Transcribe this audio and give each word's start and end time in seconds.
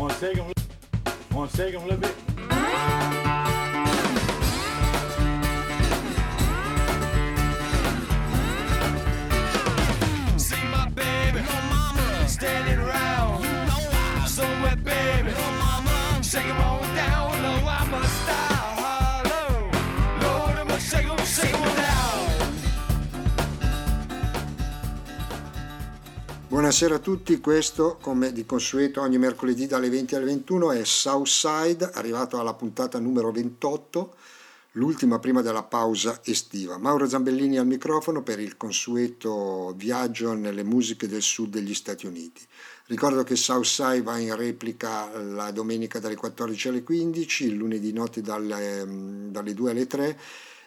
Wanna 0.00 0.14
take 0.14 0.36
them, 0.36 0.50
wanna 1.34 1.50
take 1.50 1.72
them 1.74 1.82
a 1.82 1.86
little 1.88 2.00
bit? 2.00 2.14
See 10.40 10.64
my 10.72 10.88
baby, 10.94 11.40
no 11.42 11.56
mama, 11.68 12.26
standing 12.26 12.78
around. 12.78 13.44
You 13.44 13.52
know 13.52 13.90
I'm 13.92 14.26
somewhere, 14.26 14.76
baby. 14.76 15.32
No 15.32 15.50
mama, 15.58 16.22
shake 16.22 16.46
'em 16.46 16.56
on 16.62 16.69
Buonasera 26.50 26.96
a 26.96 26.98
tutti, 26.98 27.38
questo 27.38 27.96
come 28.00 28.32
di 28.32 28.44
consueto 28.44 29.02
ogni 29.02 29.18
mercoledì 29.18 29.68
dalle 29.68 29.88
20 29.88 30.16
alle 30.16 30.24
21 30.24 30.72
è 30.72 30.84
Southside, 30.84 31.92
arrivato 31.92 32.40
alla 32.40 32.54
puntata 32.54 32.98
numero 32.98 33.30
28, 33.30 34.16
l'ultima 34.72 35.20
prima 35.20 35.42
della 35.42 35.62
pausa 35.62 36.20
estiva. 36.24 36.76
Mauro 36.76 37.08
Zambellini 37.08 37.56
al 37.56 37.68
microfono 37.68 38.24
per 38.24 38.40
il 38.40 38.56
consueto 38.56 39.74
viaggio 39.76 40.32
nelle 40.32 40.64
musiche 40.64 41.06
del 41.06 41.22
sud 41.22 41.50
degli 41.50 41.72
Stati 41.72 42.06
Uniti. 42.06 42.44
Ricordo 42.86 43.22
che 43.22 43.36
Southside 43.36 44.02
va 44.02 44.18
in 44.18 44.34
replica 44.34 45.08
la 45.20 45.52
domenica 45.52 46.00
dalle 46.00 46.16
14 46.16 46.66
alle 46.66 46.82
15, 46.82 47.44
il 47.44 47.54
lunedì 47.54 47.92
notte 47.92 48.22
dalle, 48.22 48.84
dalle 49.30 49.54
2 49.54 49.70
alle 49.70 49.86
3 49.86 50.18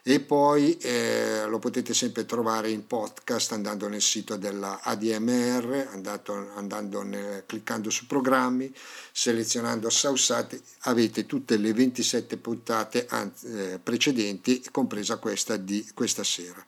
e 0.06 0.20
poi 0.20 0.78
eh, 0.80 1.46
lo 1.48 1.60
potete 1.60 1.94
sempre 1.94 2.26
trovare 2.26 2.70
in 2.70 2.86
podcast 2.86 3.54
andando 3.54 3.88
nel 3.88 4.02
sito 4.02 4.36
della 4.36 4.82
ADMR, 4.84 5.88
andato, 5.94 6.52
andando 6.56 7.04
nel, 7.04 7.44
cliccando 7.46 7.90
su 7.90 8.06
programmi, 8.06 8.70
selezionando 9.14 9.90
Sausate, 9.90 10.62
avete 10.82 11.26
tutte 11.26 11.56
le 11.56 11.72
27 11.72 12.36
puntate 12.36 13.06
anzi, 13.08 13.48
eh, 13.48 13.80
precedenti, 13.82 14.62
compresa 14.72 15.18
questa 15.18 15.56
di 15.56 15.88
questa 15.94 16.26
sera. 16.26 16.64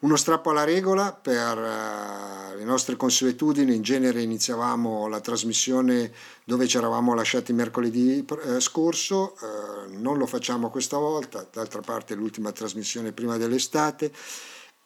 Uno 0.00 0.16
strappo 0.16 0.48
alla 0.48 0.64
regola 0.64 1.12
per 1.12 1.58
uh, 1.58 2.56
le 2.56 2.64
nostre 2.64 2.96
consuetudini, 2.96 3.74
in 3.74 3.82
genere 3.82 4.22
iniziavamo 4.22 5.06
la 5.08 5.20
trasmissione 5.20 6.10
dove 6.42 6.66
ci 6.66 6.78
eravamo 6.78 7.12
lasciati 7.12 7.52
mercoledì 7.52 8.24
eh, 8.24 8.60
scorso, 8.60 9.36
uh, 9.40 10.00
non 10.00 10.16
lo 10.16 10.24
facciamo 10.24 10.70
questa 10.70 10.96
volta, 10.96 11.46
d'altra 11.52 11.82
parte 11.82 12.14
l'ultima 12.14 12.50
trasmissione 12.50 13.12
prima 13.12 13.36
dell'estate. 13.36 14.10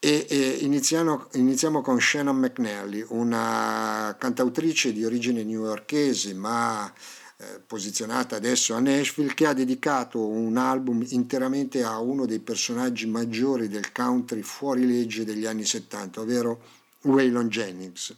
E, 0.00 0.58
iniziamo, 0.60 1.28
iniziamo, 1.34 1.80
con 1.80 2.00
Shannon 2.00 2.36
McNally, 2.36 3.06
una 3.10 4.16
cantautrice 4.18 4.92
di 4.92 5.04
origine 5.04 5.44
newyorkese 5.44 6.34
ma 6.34 6.92
eh, 6.92 7.23
posizionata 7.66 8.36
adesso 8.36 8.74
a 8.74 8.80
Nashville, 8.80 9.34
che 9.34 9.46
ha 9.46 9.52
dedicato 9.52 10.26
un 10.26 10.56
album 10.56 11.04
interamente 11.10 11.82
a 11.82 11.98
uno 11.98 12.26
dei 12.26 12.40
personaggi 12.40 13.06
maggiori 13.06 13.68
del 13.68 13.92
country 13.92 14.42
fuori 14.42 14.86
legge 14.86 15.24
degli 15.24 15.46
anni 15.46 15.64
70, 15.64 16.20
ovvero 16.20 16.60
Waylon 17.02 17.48
Jennings. 17.48 18.14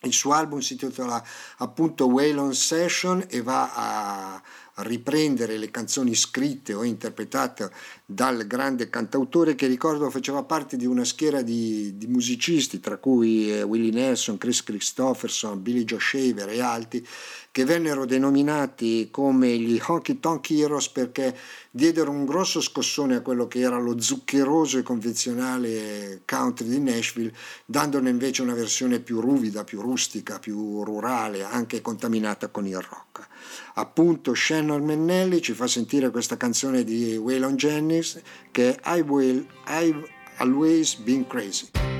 Il 0.00 0.12
suo 0.12 0.32
album 0.32 0.60
si 0.60 0.74
intitola 0.74 1.22
appunto 1.58 2.06
Waylon 2.06 2.54
Session 2.54 3.24
e 3.28 3.42
va 3.42 3.72
a 3.74 4.42
riprendere 4.84 5.56
le 5.56 5.70
canzoni 5.70 6.14
scritte 6.14 6.74
o 6.74 6.84
interpretate 6.84 7.70
dal 8.08 8.46
grande 8.46 8.88
cantautore 8.88 9.56
che 9.56 9.66
ricordo 9.66 10.08
faceva 10.10 10.44
parte 10.44 10.76
di 10.76 10.86
una 10.86 11.04
schiera 11.04 11.42
di, 11.42 11.96
di 11.96 12.06
musicisti, 12.06 12.78
tra 12.78 12.98
cui 12.98 13.50
eh, 13.50 13.64
Willie 13.64 13.90
Nelson, 13.90 14.38
Chris 14.38 14.62
Christopherson, 14.62 15.60
Billy 15.60 15.82
Joe 15.82 15.98
Shaver 15.98 16.48
e 16.50 16.60
altri, 16.60 17.04
che 17.50 17.64
vennero 17.64 18.04
denominati 18.04 19.08
come 19.10 19.56
gli 19.58 19.80
Honky 19.84 20.20
Tonk 20.20 20.50
Heroes 20.50 20.88
perché 20.88 21.36
diedero 21.68 22.12
un 22.12 22.26
grosso 22.26 22.60
scossone 22.60 23.16
a 23.16 23.22
quello 23.22 23.48
che 23.48 23.58
era 23.58 23.78
lo 23.78 24.00
zuccheroso 24.00 24.78
e 24.78 24.82
convenzionale 24.82 26.20
country 26.26 26.68
di 26.68 26.78
Nashville, 26.78 27.34
dandone 27.64 28.10
invece 28.10 28.42
una 28.42 28.54
versione 28.54 29.00
più 29.00 29.20
ruvida, 29.20 29.64
più 29.64 29.80
rustica, 29.80 30.38
più 30.38 30.84
rurale, 30.84 31.42
anche 31.42 31.80
contaminata 31.80 32.48
con 32.48 32.66
il 32.66 32.78
rock. 32.78 33.26
Appunto 33.74 34.34
Shannon 34.34 34.82
Mennelli 34.82 35.40
ci 35.42 35.52
fa 35.52 35.66
sentire 35.66 36.10
questa 36.10 36.36
canzone 36.36 36.84
di 36.84 37.16
Waylon 37.16 37.56
Jennings 37.56 37.95
che 38.52 38.76
è 38.80 38.98
I 38.98 39.00
Will, 39.02 39.46
I've 39.66 40.08
Always 40.38 40.94
Been 40.96 41.26
Crazy. 41.26 41.95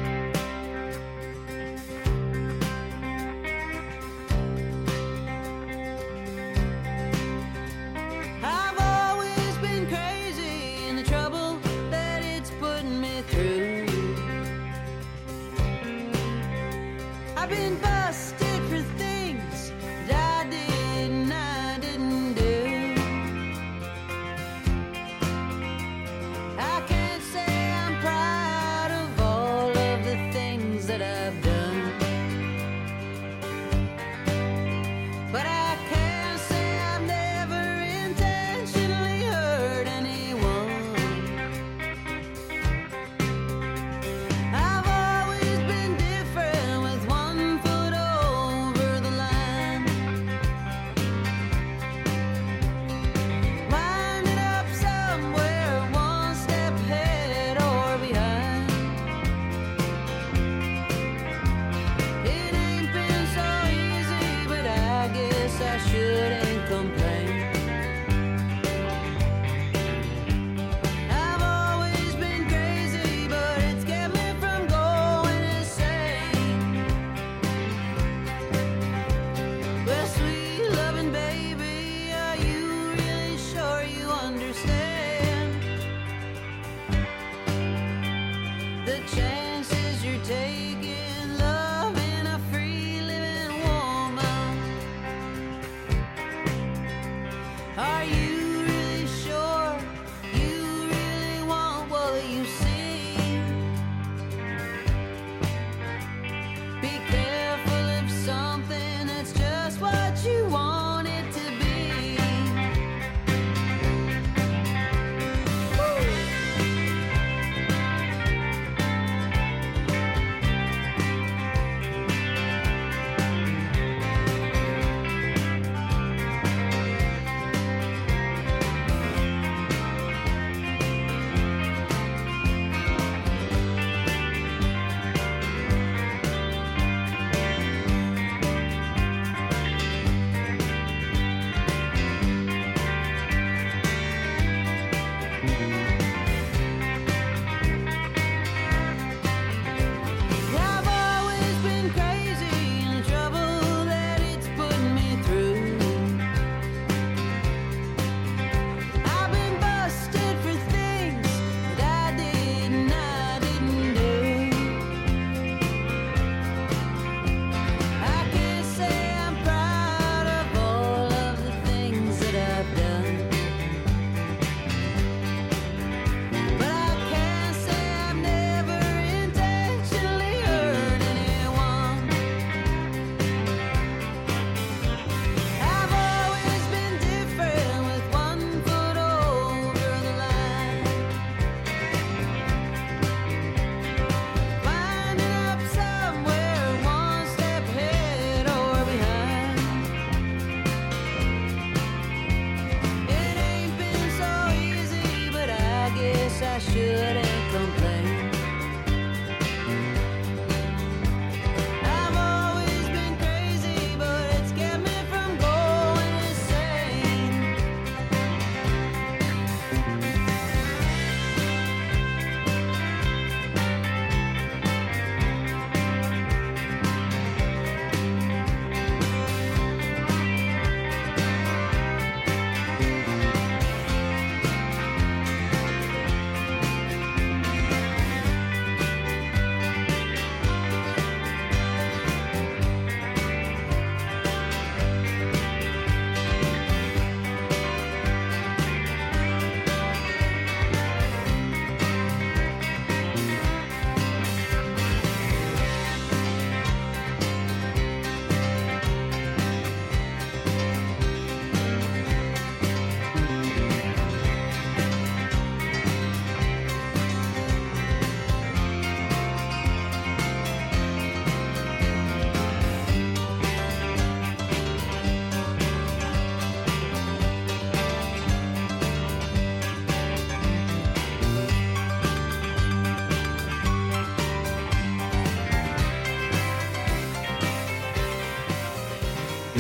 the 88.87 89.01
chances 89.17 90.05
you 90.05 90.17
take. 90.23 90.76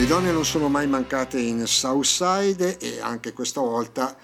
Le 0.06 0.12
donne 0.12 0.30
non 0.30 0.44
sono 0.44 0.68
mai 0.68 0.86
mancate 0.86 1.40
in 1.40 1.66
Southside 1.66 2.78
e 2.78 3.00
anche 3.00 3.32
questa 3.32 3.60
volta 3.60 4.16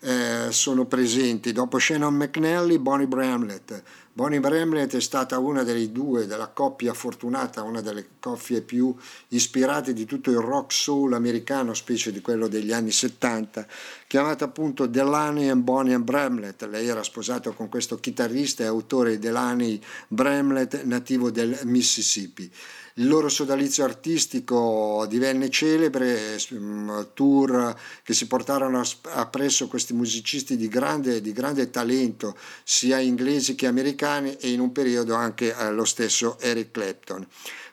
eh, 0.00 0.48
sono 0.50 0.84
presenti. 0.84 1.52
Dopo 1.52 1.78
Shannon 1.78 2.14
McNally, 2.14 2.76
Bonnie 2.76 3.06
Bramlett. 3.06 3.82
Bonnie 4.12 4.38
Bramlett 4.38 4.96
è 4.96 5.00
stata 5.00 5.38
una 5.38 5.62
delle 5.62 5.90
due, 5.90 6.26
della 6.26 6.48
coppia 6.48 6.92
fortunata, 6.92 7.62
una 7.62 7.80
delle 7.80 8.06
coppie 8.20 8.60
più 8.60 8.94
ispirate 9.28 9.94
di 9.94 10.04
tutto 10.04 10.30
il 10.30 10.36
rock 10.36 10.74
soul 10.74 11.14
americano, 11.14 11.72
specie 11.72 12.12
di 12.12 12.20
quello 12.20 12.46
degli 12.46 12.72
anni 12.72 12.90
70, 12.90 13.66
chiamata 14.08 14.44
appunto 14.44 14.84
Delaney 14.84 15.48
and 15.48 15.62
Bonnie 15.62 15.94
and 15.94 16.04
Bramlett. 16.04 16.64
Lei 16.64 16.86
era 16.86 17.02
sposata 17.02 17.50
con 17.52 17.70
questo 17.70 17.98
chitarrista 17.98 18.62
e 18.62 18.66
autore 18.66 19.18
Delaney 19.18 19.80
Bramlett, 20.06 20.82
nativo 20.82 21.30
del 21.30 21.58
Mississippi. 21.62 22.52
Il 22.94 23.06
loro 23.06 23.28
sodalizio 23.28 23.84
artistico 23.84 25.06
divenne 25.08 25.48
celebre, 25.48 26.38
mm, 26.52 27.00
tour 27.14 27.76
che 28.02 28.14
si 28.14 28.26
portarono 28.26 28.82
appresso 29.10 29.68
questi 29.68 29.92
musicisti 29.92 30.56
di 30.56 30.68
grande, 30.68 31.20
di 31.20 31.32
grande 31.32 31.70
talento, 31.70 32.36
sia 32.64 32.98
inglesi 32.98 33.54
che 33.54 33.66
americani, 33.66 34.36
e 34.36 34.50
in 34.50 34.60
un 34.60 34.72
periodo 34.72 35.14
anche 35.14 35.56
eh, 35.56 35.70
lo 35.70 35.84
stesso 35.84 36.38
Eric 36.40 36.72
Clapton. 36.72 37.26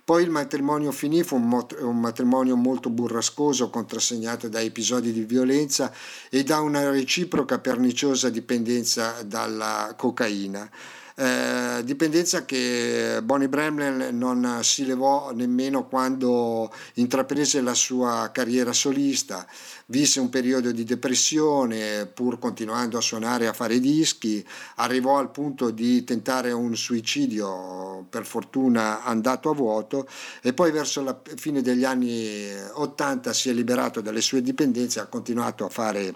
Poi 0.07 0.23
il 0.23 0.29
matrimonio 0.29 0.93
finì, 0.93 1.21
fu 1.21 1.35
un, 1.35 1.99
matrimonio 1.99 2.55
molto 2.55 2.89
burrascoso, 2.89 3.69
contrassegnato 3.69 4.47
da 4.47 4.61
episodi 4.61 5.11
di 5.11 5.25
violenza 5.25 5.91
e 6.29 6.43
da 6.43 6.61
una 6.61 6.89
reciproca 6.89 7.59
perniciosa 7.59 8.29
dipendenza 8.29 9.21
dalla 9.23 9.93
cocaina. 9.97 10.71
Eh, 11.19 11.81
dipendenza 11.83 12.45
che 12.45 13.21
Bonnie 13.23 13.49
Bramlett 13.49 14.11
non 14.11 14.59
si 14.61 14.85
levò 14.85 15.31
nemmeno 15.33 15.87
quando 15.87 16.71
intraprese 16.93 17.59
la 17.61 17.73
sua 17.73 18.29
carriera 18.31 18.71
solista, 18.71 19.47
visse 19.87 20.19
un 20.19 20.29
periodo 20.29 20.71
di 20.71 20.83
depressione 20.83 22.05
pur 22.05 22.37
continuando 22.37 22.99
a 22.99 23.01
suonare 23.01 23.45
e 23.45 23.47
a 23.47 23.53
fare 23.53 23.79
dischi, 23.79 24.45
arrivò 24.75 25.17
al 25.17 25.31
punto 25.31 25.71
di 25.71 26.03
tentare 26.03 26.51
un 26.51 26.75
suicidio 26.75 28.05
per 28.07 28.23
fortuna 28.23 29.03
andato 29.03 29.49
a 29.49 29.55
vuoto 29.55 30.07
e 30.43 30.53
poi 30.53 30.71
verso 30.71 31.01
la 31.01 31.19
fine 31.35 31.63
degli 31.63 31.83
anni 31.83 32.47
80 32.73 33.33
si 33.33 33.49
è 33.49 33.53
liberato 33.53 34.01
dalle 34.01 34.21
sue 34.21 34.43
dipendenze 34.43 34.99
e 34.99 35.01
ha 35.01 35.07
continuato 35.07 35.65
a 35.65 35.69
fare, 35.69 36.13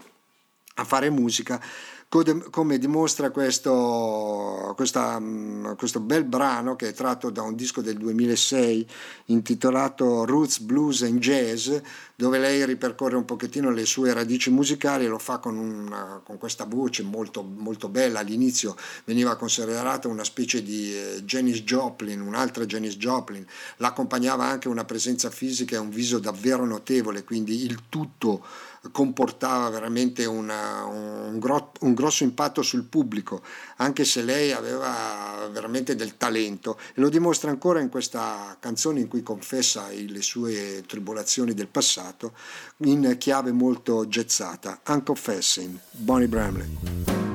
a 0.75 0.83
fare 0.83 1.09
musica 1.09 1.59
come 2.49 2.77
dimostra 2.77 3.31
questo, 3.31 4.73
questa, 4.75 5.17
mm, 5.17 5.75
questo, 5.77 6.01
bel 6.01 6.25
brano 6.25 6.75
che 6.75 6.89
è 6.89 6.93
tratto 6.93 7.29
da 7.29 7.41
un 7.41 7.55
disco 7.55 7.79
del 7.79 7.95
2006 7.95 8.85
intitolato 9.27 10.25
Roots, 10.25 10.59
Blues 10.59 11.03
and 11.03 11.19
Jazz, 11.19 11.73
dove 12.13 12.37
lei 12.37 12.65
ripercorre 12.65 13.15
un 13.15 13.23
pochettino 13.23 13.71
le 13.71 13.85
sue 13.85 14.11
radici 14.11 14.49
musicali 14.49 15.05
e 15.05 15.07
lo 15.07 15.19
fa 15.19 15.37
con, 15.37 15.55
una, 15.55 16.19
con 16.21 16.37
questa 16.37 16.65
voce 16.65 17.01
molto, 17.03 17.43
molto, 17.43 17.87
bella. 17.87 18.19
All'inizio 18.19 18.75
veniva 19.05 19.37
considerata 19.37 20.09
una 20.09 20.25
specie 20.25 20.61
di 20.61 20.93
eh, 20.93 21.23
Janis 21.23 21.61
Joplin, 21.61 22.19
un'altra 22.19 22.65
Janis 22.65 22.97
Joplin, 22.97 23.45
l'accompagnava 23.77 24.43
anche 24.43 24.67
una 24.67 24.83
presenza 24.83 25.29
fisica 25.29 25.77
e 25.77 25.79
un 25.79 25.89
viso 25.89 26.19
davvero 26.19 26.65
notevole, 26.65 27.23
quindi 27.23 27.63
il 27.63 27.83
tutto 27.87 28.43
comportava 28.91 29.69
veramente 29.69 30.25
una, 30.25 30.85
un, 30.85 31.39
un, 31.81 31.93
grosso 31.93 32.23
impatto 32.23 32.61
sul 32.61 32.85
pubblico, 32.85 33.41
anche 33.77 34.05
se 34.05 34.23
lei 34.23 34.51
aveva 34.51 35.47
veramente 35.51 35.95
del 35.95 36.17
talento. 36.17 36.77
E 36.93 37.01
lo 37.01 37.09
dimostra 37.09 37.51
ancora 37.51 37.79
in 37.79 37.89
questa 37.89 38.57
canzone 38.59 39.01
in 39.01 39.07
cui 39.07 39.21
confessa 39.21 39.87
le 39.89 40.21
sue 40.21 40.83
tribolazioni 40.87 41.53
del 41.53 41.67
passato 41.67 42.33
in 42.79 43.15
chiave 43.17 43.51
molto 43.51 44.07
gezzata, 44.07 44.81
Unconfessing, 44.87 45.77
Bonnie 45.91 47.30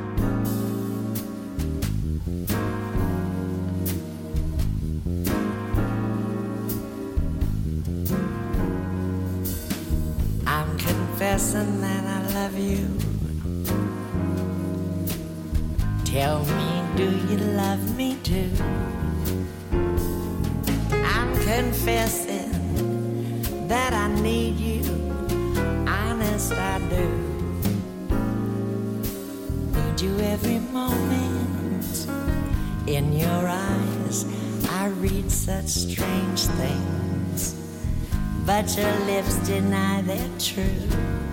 Confessing 11.37 11.81
that 11.83 12.05
I 12.07 12.21
love 12.33 12.59
you. 12.59 12.89
Tell 16.07 16.43
me, 16.47 16.83
do 16.97 17.11
you 17.29 17.37
love 17.37 17.95
me 17.95 18.17
too? 18.23 18.51
I'm 20.95 21.35
confessing 21.45 22.49
that 23.69 23.93
I 23.93 24.09
need 24.23 24.57
you. 24.57 24.83
Honest, 25.87 26.53
I 26.53 26.79
do. 26.89 27.07
Need 29.75 30.01
you 30.01 30.19
every 30.21 30.61
moment. 30.73 32.07
In 32.87 33.13
your 33.13 33.47
eyes, 33.47 34.25
I 34.71 34.87
read 34.87 35.31
such 35.31 35.67
strange 35.67 36.47
things 36.47 36.87
but 38.47 38.77
your 38.77 38.93
lips 39.07 39.35
deny 39.49 40.01
they're 40.03 40.39
true. 40.39 41.26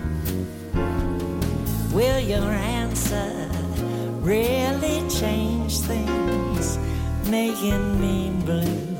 Will 1.94 2.18
your 2.18 2.42
answer 2.42 3.48
really 4.18 5.08
change 5.08 5.78
things, 5.78 6.76
making 7.30 8.00
me 8.00 8.30
blue? 8.44 8.93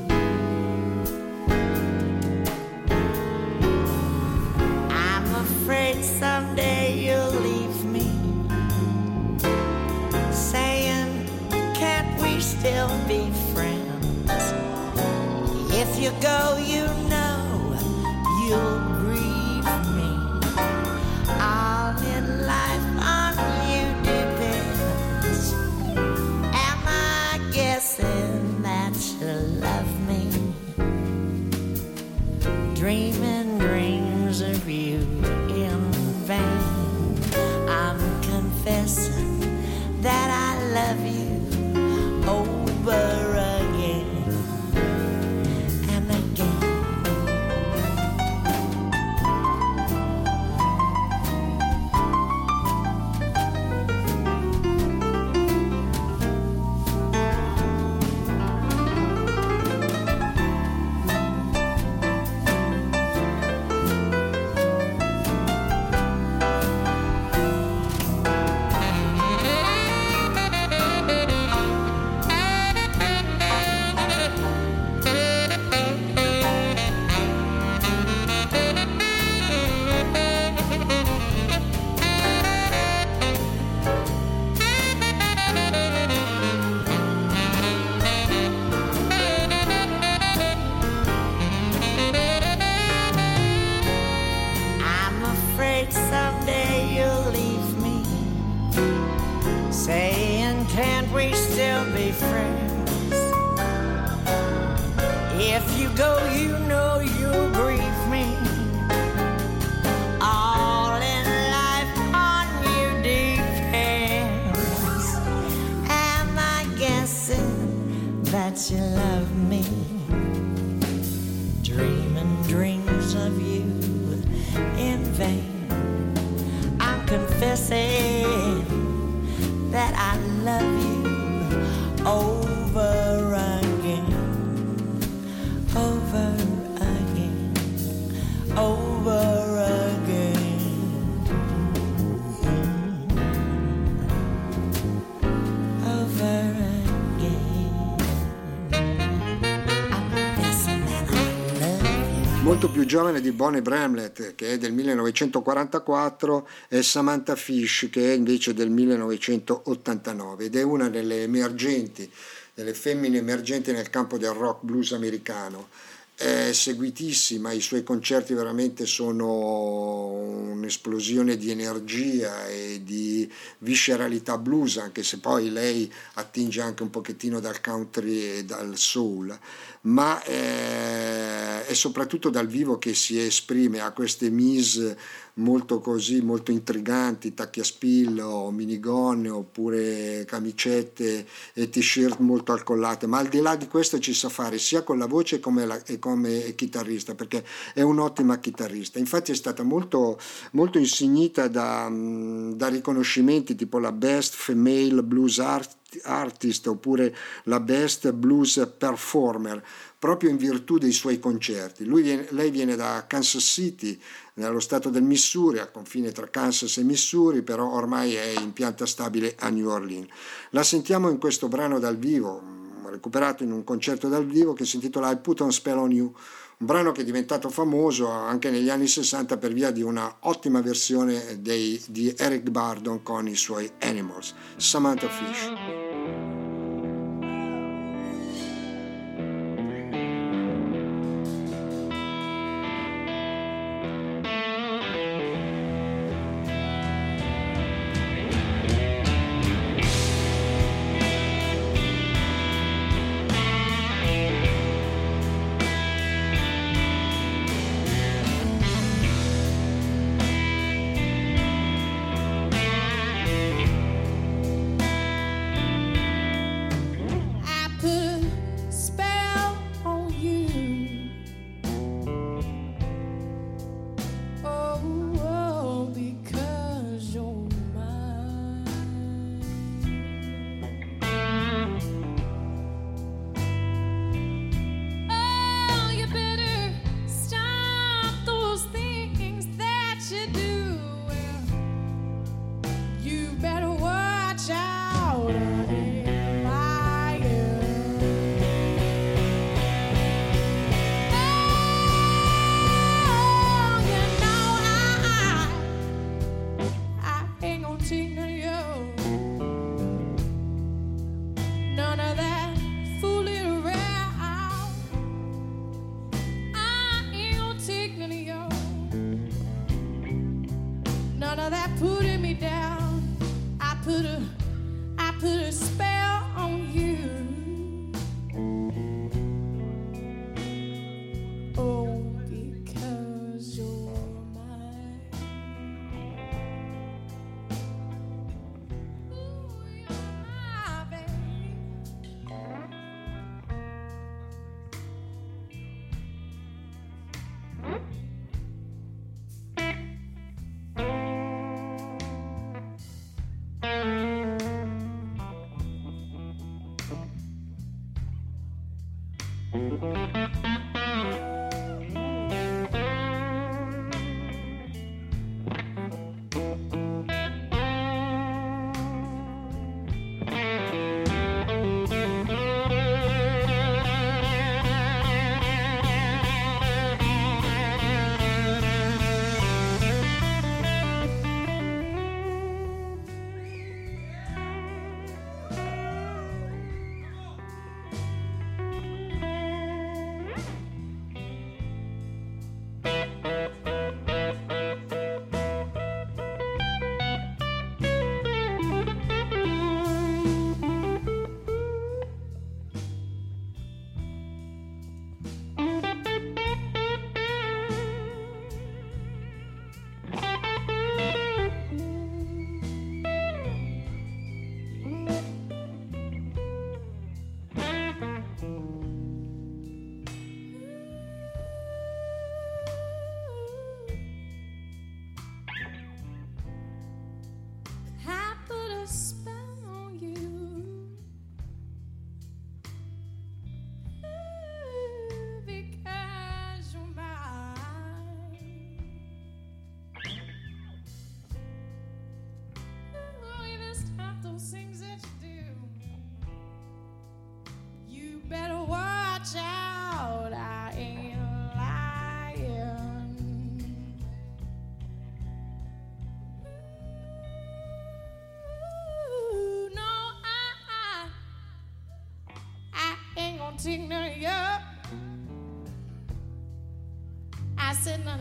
Più 152.75 152.85
giovane 152.85 153.21
di 153.21 153.31
Bonnie 153.31 153.61
Bramlett, 153.61 154.35
che 154.35 154.51
è 154.51 154.57
del 154.57 154.73
1944, 154.73 156.45
e 156.67 156.83
Samantha 156.83 157.37
Fish, 157.37 157.87
che 157.89 158.11
è 158.11 158.13
invece 158.13 158.53
del 158.53 158.69
1989, 158.69 160.43
ed 160.43 160.57
è 160.57 160.61
una 160.61 160.89
delle 160.89 161.23
emergenti, 161.23 162.11
delle 162.53 162.73
femmine 162.73 163.17
emergenti 163.17 163.71
nel 163.71 163.89
campo 163.89 164.17
del 164.17 164.31
rock 164.31 164.65
blues 164.65 164.91
americano. 164.91 165.69
È 166.17 166.51
seguitissima, 166.51 167.53
i 167.53 167.61
suoi 167.61 167.83
concerti 167.83 168.33
veramente 168.33 168.85
sono 168.85 170.11
un'esplosione 170.11 171.37
di 171.37 171.51
energia 171.51 172.47
e 172.47 172.81
di 172.83 173.29
visceralità 173.59 174.37
blues, 174.37 174.77
anche 174.77 175.03
se 175.03 175.19
poi 175.19 175.49
lei 175.49 175.91
attinge 176.13 176.61
anche 176.61 176.83
un 176.83 176.89
pochettino 176.89 177.39
dal 177.39 177.61
country 177.61 178.37
e 178.37 178.45
dal 178.45 178.77
soul, 178.77 179.37
ma 179.85 180.21
eh, 180.23 181.65
è 181.65 181.73
soprattutto 181.73 182.29
dal 182.29 182.47
vivo 182.47 182.77
che 182.77 182.93
si 182.93 183.19
esprime, 183.19 183.81
ha 183.81 183.91
queste 183.91 184.29
mise 184.29 184.97
molto 185.35 185.79
così, 185.79 186.21
molto 186.21 186.51
intriganti, 186.51 187.33
tacchi 187.33 187.59
a 187.59 187.63
spillo, 187.63 188.49
minigonne 188.51 189.29
oppure 189.29 190.23
camicette 190.25 191.27
e 191.53 191.69
t-shirt 191.69 192.19
molto 192.19 192.53
alcollate, 192.53 193.07
ma 193.07 193.17
al 193.17 193.27
di 193.27 193.41
là 193.41 193.55
di 193.55 193.67
questo 193.67 193.99
ci 193.99 194.13
sa 194.13 194.29
fare 194.29 194.57
sia 194.57 194.83
con 194.83 194.97
la 194.97 195.07
voce 195.07 195.39
come, 195.39 195.65
la, 195.65 195.81
e 195.85 195.99
come 195.99 196.53
chitarrista, 196.55 197.15
perché 197.15 197.43
è 197.73 197.81
un'ottima 197.81 198.39
chitarrista. 198.39 198.99
Infatti 198.99 199.31
è 199.31 199.35
stata 199.35 199.63
molto, 199.63 200.17
molto 200.51 200.77
insignita 200.77 201.47
da, 201.47 201.87
mm, 201.89 202.53
da 202.53 202.67
riconoscimenti 202.67 203.55
tipo 203.55 203.79
la 203.79 203.91
Best 203.91 204.35
Female 204.35 205.03
Blues 205.03 205.39
Art 205.39 205.83
artist 206.03 206.67
oppure 206.67 207.15
la 207.43 207.59
best 207.59 208.11
blues 208.11 208.67
performer 208.77 209.63
proprio 209.97 210.29
in 210.29 210.37
virtù 210.37 210.77
dei 210.77 210.91
suoi 210.91 211.19
concerti. 211.19 211.83
Viene, 211.83 212.27
lei 212.29 212.51
viene 212.51 212.75
da 212.75 213.05
Kansas 213.07 213.43
City, 213.43 213.99
nello 214.35 214.59
stato 214.59 214.89
del 214.89 215.01
Missouri, 215.01 215.59
al 215.59 215.71
confine 215.71 216.11
tra 216.11 216.27
Kansas 216.27 216.77
e 216.77 216.83
Missouri, 216.83 217.41
però 217.41 217.71
ormai 217.71 218.13
è 218.13 218.39
in 218.39 218.53
pianta 218.53 218.85
stabile 218.85 219.35
a 219.39 219.49
New 219.49 219.67
Orleans. 219.67 220.07
La 220.51 220.63
sentiamo 220.63 221.09
in 221.09 221.17
questo 221.17 221.47
brano 221.47 221.79
dal 221.79 221.97
vivo, 221.97 222.39
recuperato 222.87 223.43
in 223.43 223.51
un 223.51 223.63
concerto 223.63 224.07
dal 224.07 224.25
vivo 224.25 224.53
che 224.53 224.65
si 224.65 224.75
intitola 224.75 225.11
I 225.11 225.17
Put 225.17 225.41
on 225.41 225.51
Spell 225.51 225.77
on 225.77 225.91
You, 225.91 226.13
un 226.57 226.65
brano 226.67 226.91
che 226.91 227.01
è 227.01 227.03
diventato 227.03 227.49
famoso 227.49 228.07
anche 228.07 228.49
negli 228.49 228.69
anni 228.69 228.87
60 228.87 229.37
per 229.37 229.53
via 229.53 229.71
di 229.71 229.81
una 229.81 230.17
ottima 230.21 230.61
versione 230.61 231.41
dei, 231.41 231.81
di 231.87 232.13
Eric 232.15 232.49
Bardon 232.49 233.03
con 233.03 233.27
i 233.27 233.35
suoi 233.35 233.69
Animals, 233.79 234.33
Samantha 234.57 235.09
Fish. 235.09 235.84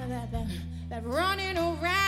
That, 0.08 0.30
that, 0.32 0.46
that 0.90 1.06
running 1.06 1.56
around. 1.56 2.03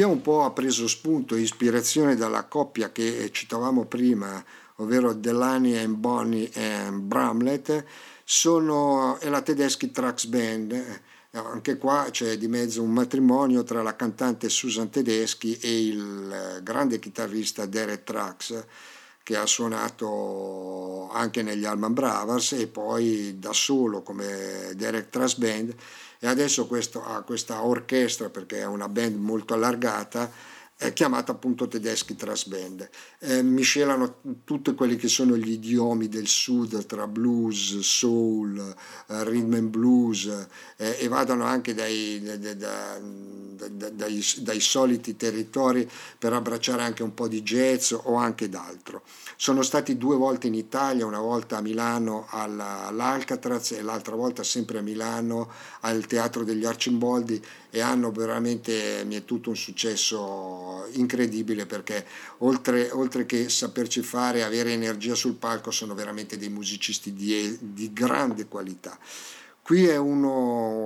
Chi 0.00 0.06
un 0.06 0.22
po' 0.22 0.44
ha 0.44 0.50
preso 0.52 0.88
spunto 0.88 1.34
e 1.34 1.40
ispirazione 1.40 2.16
dalla 2.16 2.44
coppia 2.44 2.90
che 2.90 3.28
citavamo 3.30 3.84
prima, 3.84 4.42
ovvero 4.76 5.12
Delany 5.12 5.74
e 5.74 5.86
Bonnie 5.88 6.50
e 6.54 6.90
Bramlett, 6.90 7.84
sono 8.24 9.18
è 9.18 9.28
la 9.28 9.42
Tedeschi 9.42 9.90
Trax 9.90 10.24
Band. 10.24 11.00
Anche 11.32 11.76
qua 11.76 12.06
c'è 12.10 12.38
di 12.38 12.48
mezzo 12.48 12.82
un 12.82 12.92
matrimonio 12.92 13.62
tra 13.62 13.82
la 13.82 13.94
cantante 13.94 14.48
Susan 14.48 14.88
Tedeschi 14.88 15.58
e 15.58 15.88
il 15.88 16.60
grande 16.62 16.98
chitarrista 16.98 17.66
Derek 17.66 18.02
Trax 18.02 18.64
che 19.22 19.36
ha 19.36 19.44
suonato 19.44 21.10
anche 21.10 21.42
negli 21.42 21.66
Allman 21.66 21.92
Brothers 21.92 22.52
e 22.52 22.68
poi 22.68 23.38
da 23.38 23.52
solo 23.52 24.00
come 24.00 24.72
Derek 24.76 25.10
Trax 25.10 25.34
Band 25.34 25.74
e 26.20 26.26
adesso 26.26 26.66
questo, 26.66 27.02
ha 27.02 27.22
questa 27.22 27.64
orchestra 27.64 28.28
perché 28.28 28.60
è 28.60 28.66
una 28.66 28.88
band 28.88 29.16
molto 29.16 29.54
allargata 29.54 30.30
è 30.80 30.94
chiamata 30.94 31.32
appunto 31.32 31.68
Tedeschi 31.68 32.16
Trash 32.16 32.46
Band. 32.46 32.88
Eh, 33.18 33.42
miscelano 33.42 34.20
tutti 34.44 34.72
quelli 34.72 34.96
che 34.96 35.08
sono 35.08 35.36
gli 35.36 35.50
idiomi 35.50 36.08
del 36.08 36.26
sud 36.26 36.86
tra 36.86 37.06
blues, 37.06 37.80
soul, 37.80 38.58
eh, 39.08 39.24
rhythm 39.24 39.52
and 39.52 39.68
blues 39.68 40.24
eh, 40.78 40.96
e 40.98 41.06
vadano 41.08 41.44
anche 41.44 41.74
dai, 41.74 42.22
da- 42.22 42.36
da- 42.38 42.54
da- 42.54 43.68
da- 43.68 43.90
dai, 43.90 44.24
dai 44.38 44.60
soliti 44.60 45.16
territori 45.16 45.86
per 46.18 46.32
abbracciare 46.32 46.82
anche 46.82 47.02
un 47.02 47.12
po' 47.12 47.28
di 47.28 47.42
jazz 47.42 47.92
o 47.92 48.14
anche 48.14 48.48
d'altro. 48.48 49.02
Sono 49.36 49.60
stati 49.60 49.98
due 49.98 50.16
volte 50.16 50.46
in 50.46 50.54
Italia, 50.54 51.04
una 51.04 51.20
volta 51.20 51.58
a 51.58 51.60
Milano 51.60 52.24
alla- 52.30 52.86
all'Alcatraz 52.86 53.72
e 53.72 53.82
l'altra 53.82 54.14
volta 54.16 54.42
sempre 54.42 54.78
a 54.78 54.82
Milano 54.82 55.50
al 55.80 56.06
Teatro 56.06 56.42
degli 56.42 56.64
Arcimboldi 56.64 57.42
e 57.68 57.80
hanno 57.80 58.10
veramente 58.10 59.02
mietuto 59.06 59.50
un 59.50 59.56
successo 59.56 60.69
incredibile 60.92 61.66
perché 61.66 62.04
oltre, 62.38 62.90
oltre 62.90 63.26
che 63.26 63.48
saperci 63.48 64.02
fare, 64.02 64.42
avere 64.42 64.72
energia 64.72 65.14
sul 65.14 65.34
palco, 65.34 65.70
sono 65.70 65.94
veramente 65.94 66.36
dei 66.36 66.48
musicisti 66.48 67.12
di, 67.12 67.56
di 67.60 67.92
grande 67.92 68.46
qualità. 68.46 68.98
Qui 69.62 69.86
è 69.86 69.96
uno, 69.96 70.28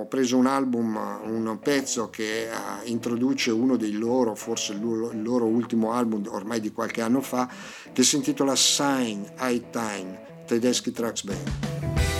ho 0.01 0.05
preso 0.05 0.37
un 0.37 0.45
album, 0.45 0.95
un 0.95 1.57
pezzo 1.59 2.11
che 2.11 2.43
eh, 2.43 2.51
introduce 2.83 3.49
uno 3.49 3.77
dei 3.77 3.93
loro, 3.93 4.35
forse 4.35 4.73
il 4.73 4.81
loro, 4.81 5.11
il 5.11 5.23
loro 5.23 5.45
ultimo 5.45 5.93
album 5.93 6.23
ormai 6.29 6.59
di 6.59 6.71
qualche 6.71 7.01
anno 7.01 7.21
fa, 7.21 7.49
che 7.91 8.03
si 8.03 8.15
intitola 8.15 8.55
Sign 8.55 9.23
High 9.39 9.69
Time, 9.71 10.43
Tedeschi 10.45 10.91
Trax 10.91 11.23
Band. 11.23 12.14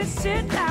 crescer 0.00 0.42
na 0.44 0.69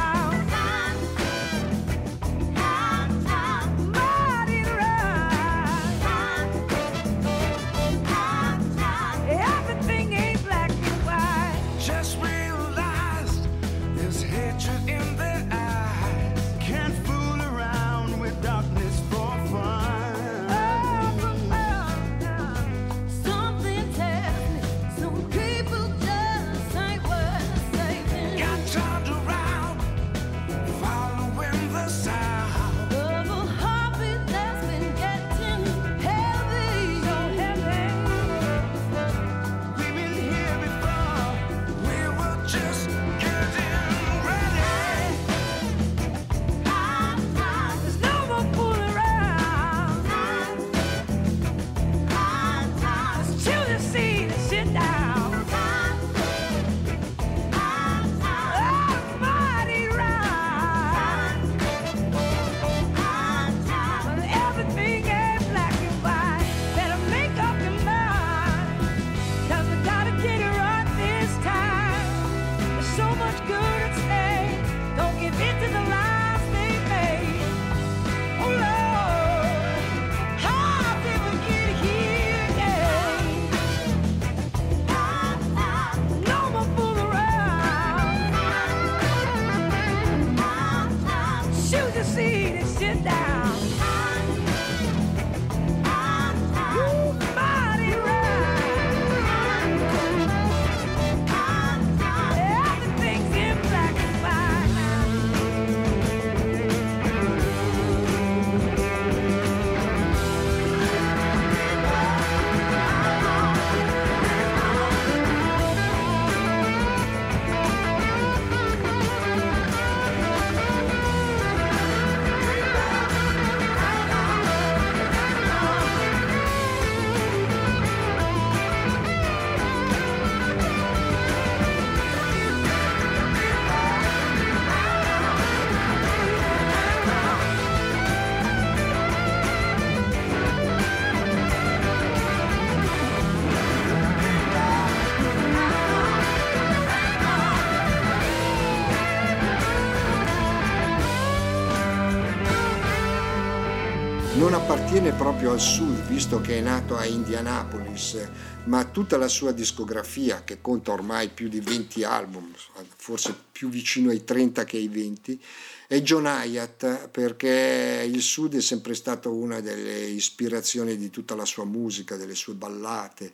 appartiene 154.99 155.13
proprio 155.13 155.51
al 155.51 155.61
sud, 155.61 156.07
visto 156.07 156.41
che 156.41 156.57
è 156.57 156.61
nato 156.61 156.97
a 156.97 157.05
Indianapolis, 157.05 158.17
ma 158.65 158.83
tutta 158.83 159.15
la 159.15 159.29
sua 159.29 159.53
discografia, 159.53 160.43
che 160.43 160.59
conta 160.59 160.91
ormai 160.91 161.29
più 161.29 161.47
di 161.47 161.61
20 161.61 162.03
album, 162.03 162.51
forse 162.97 163.33
più 163.49 163.69
vicino 163.69 164.09
ai 164.09 164.25
30 164.25 164.65
che 164.65 164.75
ai 164.75 164.89
20, 164.89 165.41
è 165.87 166.01
John 166.01 166.25
Hyatt, 166.25 167.07
perché 167.07 168.05
il 168.05 168.21
sud 168.21 168.57
è 168.57 168.61
sempre 168.61 168.93
stato 168.93 169.33
una 169.33 169.61
delle 169.61 170.01
ispirazioni 170.01 170.97
di 170.97 171.09
tutta 171.09 171.33
la 171.33 171.45
sua 171.45 171.63
musica, 171.63 172.17
delle 172.17 172.35
sue 172.35 172.53
ballate, 172.53 173.31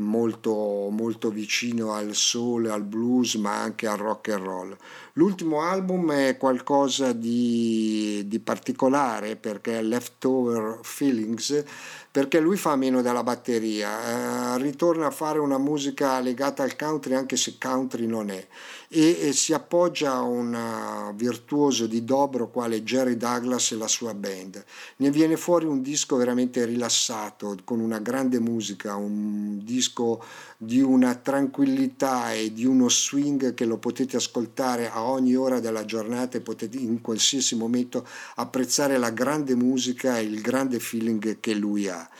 molto, 0.00 0.88
molto 0.90 1.30
vicino 1.30 1.92
al 1.92 2.14
soul, 2.14 2.66
al 2.66 2.82
blues, 2.82 3.34
ma 3.36 3.60
anche 3.60 3.86
al 3.86 3.98
rock 3.98 4.28
and 4.28 4.44
roll. 4.44 4.76
L'ultimo 5.14 5.62
album 5.62 6.12
è 6.12 6.36
qualcosa 6.36 7.12
di, 7.12 8.22
di 8.26 8.38
particolare 8.40 9.36
perché 9.36 9.78
è 9.78 9.82
Leftover 9.82 10.78
Feelings, 10.82 11.62
perché 12.10 12.40
lui 12.40 12.56
fa 12.56 12.74
meno 12.76 13.02
della 13.02 13.22
batteria, 13.22 14.54
eh, 14.54 14.58
ritorna 14.62 15.06
a 15.06 15.10
fare 15.10 15.38
una 15.38 15.58
musica 15.58 16.18
legata 16.20 16.62
al 16.62 16.76
country 16.76 17.14
anche 17.14 17.36
se 17.36 17.56
country 17.58 18.06
non 18.06 18.30
è 18.30 18.46
e, 18.92 19.28
e 19.28 19.32
si 19.32 19.52
appoggia 19.52 20.14
a 20.14 20.22
un 20.22 20.52
uh, 20.52 21.14
virtuoso 21.14 21.86
di 21.86 22.04
dobro 22.04 22.50
quale 22.50 22.82
Jerry 22.82 23.16
Douglas 23.16 23.70
e 23.70 23.76
la 23.76 23.86
sua 23.86 24.14
band. 24.14 24.64
Ne 24.96 25.10
viene 25.10 25.36
fuori 25.36 25.64
un 25.64 25.80
disco 25.80 26.16
veramente 26.16 26.64
rilassato, 26.64 27.56
con 27.62 27.78
una 27.78 28.00
grande 28.00 28.40
musica, 28.40 28.96
un 28.96 29.60
disco 29.62 30.20
di 30.56 30.80
una 30.80 31.14
tranquillità 31.14 32.32
e 32.32 32.52
di 32.52 32.64
uno 32.64 32.88
swing 32.88 33.54
che 33.54 33.64
lo 33.64 33.78
potete 33.78 34.16
ascoltare 34.16 34.90
a 34.90 35.04
ogni 35.04 35.36
ora 35.36 35.60
della 35.60 35.84
giornata 35.84 36.36
e 36.36 36.40
potete 36.40 36.76
in 36.76 37.00
qualsiasi 37.00 37.54
momento 37.54 38.04
apprezzare 38.34 38.98
la 38.98 39.10
grande 39.10 39.54
musica 39.54 40.18
e 40.18 40.22
il 40.22 40.40
grande 40.40 40.80
feeling 40.80 41.38
che 41.38 41.54
lui 41.54 41.88
ha. 41.88 42.10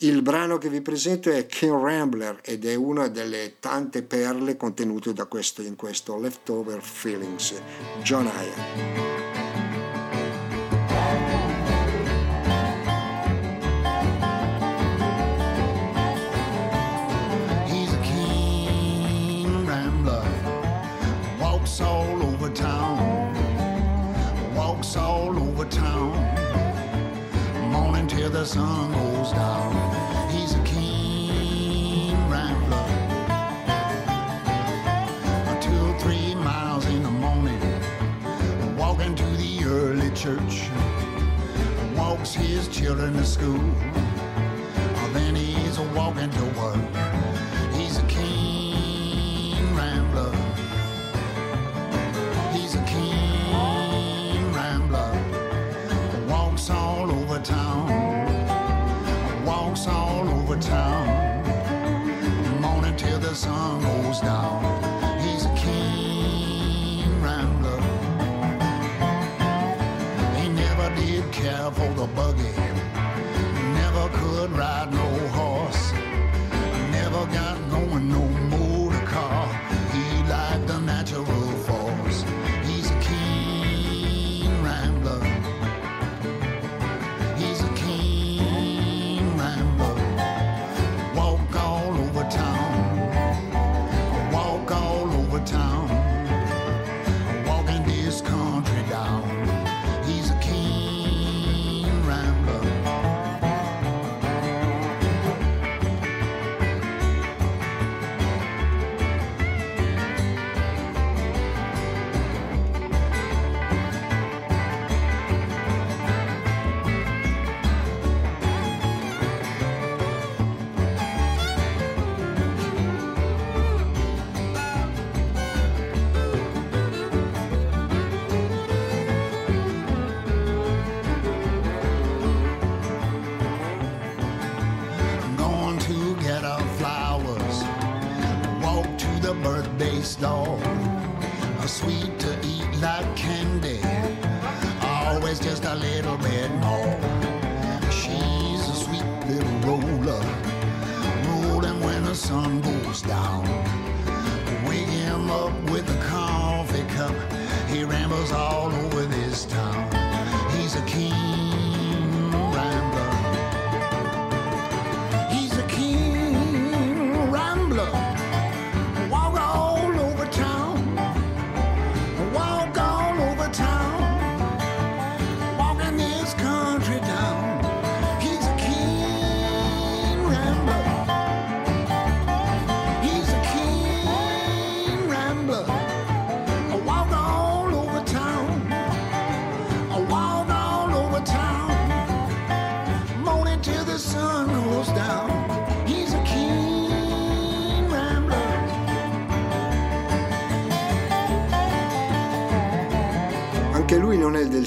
Il 0.00 0.22
brano 0.22 0.58
che 0.58 0.68
vi 0.68 0.80
presento 0.80 1.28
è 1.28 1.46
King 1.46 1.72
Rambler 1.72 2.38
ed 2.44 2.64
è 2.64 2.76
una 2.76 3.08
delle 3.08 3.54
tante 3.58 4.04
perle 4.04 4.56
contenute 4.56 5.12
questo, 5.26 5.60
in 5.60 5.74
questo 5.74 6.16
Leftover 6.16 6.80
Feelings, 6.80 7.60
John 8.04 8.26
Hyatt. 8.26 9.16
All 21.80 22.22
over 22.22 22.50
town, 22.50 23.32
walks 24.54 24.96
all 24.96 25.38
over 25.38 25.64
town, 25.68 26.10
morning 27.70 28.08
till 28.08 28.30
the 28.30 28.44
sun 28.44 28.87
school. 43.28 43.97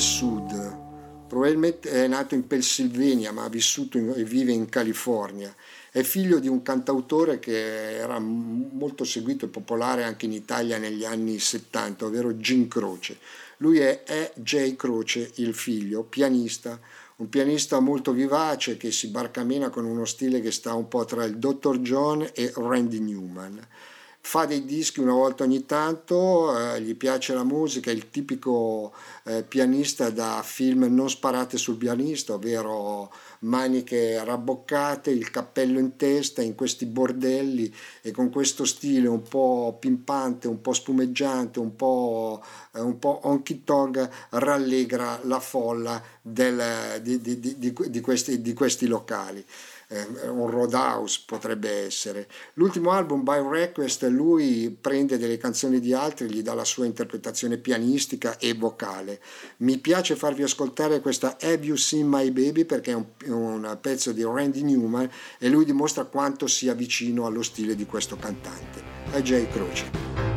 Sud, 0.01 1.27
probabilmente 1.27 1.91
è 1.91 2.07
nato 2.07 2.33
in 2.33 2.47
Pennsylvania 2.47 3.31
ma 3.31 3.43
ha 3.43 3.49
vissuto 3.49 3.99
e 4.15 4.23
vive 4.23 4.51
in 4.51 4.67
California. 4.67 5.55
È 5.91 6.01
figlio 6.01 6.39
di 6.39 6.47
un 6.47 6.63
cantautore 6.63 7.37
che 7.37 7.97
era 7.97 8.17
molto 8.17 9.03
seguito 9.03 9.45
e 9.45 9.49
popolare 9.49 10.03
anche 10.03 10.25
in 10.25 10.33
Italia 10.33 10.79
negli 10.79 11.05
anni 11.05 11.37
70, 11.37 12.05
ovvero 12.05 12.33
Jim 12.33 12.67
Croce. 12.67 13.19
Lui 13.57 13.77
è 13.77 14.03
E. 14.07 14.31
J. 14.37 14.75
Croce, 14.75 15.31
il 15.35 15.53
figlio, 15.53 16.01
pianista, 16.01 16.79
un 17.17 17.29
pianista 17.29 17.79
molto 17.79 18.11
vivace 18.11 18.77
che 18.77 18.91
si 18.91 19.09
barcamena 19.09 19.69
con 19.69 19.85
uno 19.85 20.05
stile 20.05 20.41
che 20.41 20.51
sta 20.51 20.73
un 20.73 20.87
po' 20.87 21.05
tra 21.05 21.23
il 21.25 21.37
Dr. 21.37 21.77
John 21.77 22.27
e 22.33 22.51
Randy 22.55 22.99
Newman 22.99 23.67
fa 24.21 24.45
dei 24.45 24.65
dischi 24.65 24.99
una 24.99 25.13
volta 25.13 25.43
ogni 25.43 25.65
tanto, 25.65 26.57
eh, 26.75 26.81
gli 26.81 26.95
piace 26.95 27.33
la 27.33 27.43
musica, 27.43 27.91
è 27.91 27.93
il 27.93 28.09
tipico 28.09 28.93
eh, 29.25 29.43
pianista 29.43 30.09
da 30.09 30.41
film 30.43 30.85
non 30.93 31.09
sparate 31.09 31.57
sul 31.57 31.77
pianista, 31.77 32.33
ovvero 32.33 33.11
maniche 33.39 34.23
rabboccate, 34.23 35.09
il 35.11 35.29
cappello 35.31 35.79
in 35.79 35.95
testa 35.95 36.41
in 36.41 36.55
questi 36.55 36.85
bordelli 36.85 37.73
e 38.01 38.11
con 38.11 38.29
questo 38.29 38.65
stile 38.65 39.07
un 39.07 39.23
po' 39.23 39.75
pimpante, 39.79 40.47
un 40.47 40.61
po' 40.61 40.73
spumeggiante, 40.73 41.59
un 41.59 41.75
po', 41.75 42.43
eh, 42.73 42.79
un 42.79 42.99
po' 42.99 43.19
honky 43.23 43.63
tonk 43.63 44.07
rallegra 44.29 45.19
la 45.23 45.39
folla 45.39 46.01
del- 46.21 46.99
di, 47.01 47.19
di- 47.21 47.57
di- 47.57 48.01
questi, 48.01 48.41
di 48.41 48.53
questi 48.53 48.87
locali 48.87 49.43
un 50.27 50.49
roadhouse 50.49 51.21
potrebbe 51.25 51.85
essere. 51.85 52.27
L'ultimo 52.53 52.91
album, 52.91 53.23
By 53.23 53.41
Request, 53.41 54.03
lui 54.03 54.75
prende 54.79 55.17
delle 55.17 55.37
canzoni 55.37 55.79
di 55.79 55.93
altri, 55.93 56.29
gli 56.29 56.41
dà 56.41 56.53
la 56.53 56.63
sua 56.63 56.85
interpretazione 56.85 57.57
pianistica 57.57 58.37
e 58.37 58.53
vocale. 58.53 59.19
Mi 59.57 59.77
piace 59.77 60.15
farvi 60.15 60.43
ascoltare 60.43 61.01
questa 61.01 61.37
Have 61.41 61.65
You 61.65 61.75
Seen 61.75 62.07
My 62.07 62.31
Baby 62.31 62.65
perché 62.65 62.91
è 62.91 62.95
un, 62.95 63.05
un 63.25 63.77
pezzo 63.81 64.11
di 64.11 64.23
Randy 64.23 64.61
Newman 64.61 65.09
e 65.37 65.49
lui 65.49 65.65
dimostra 65.65 66.05
quanto 66.05 66.47
sia 66.47 66.73
vicino 66.73 67.25
allo 67.25 67.41
stile 67.41 67.75
di 67.75 67.85
questo 67.85 68.15
cantante. 68.15 68.81
È 69.11 69.21
Jay 69.21 69.47
Croce. 69.47 70.30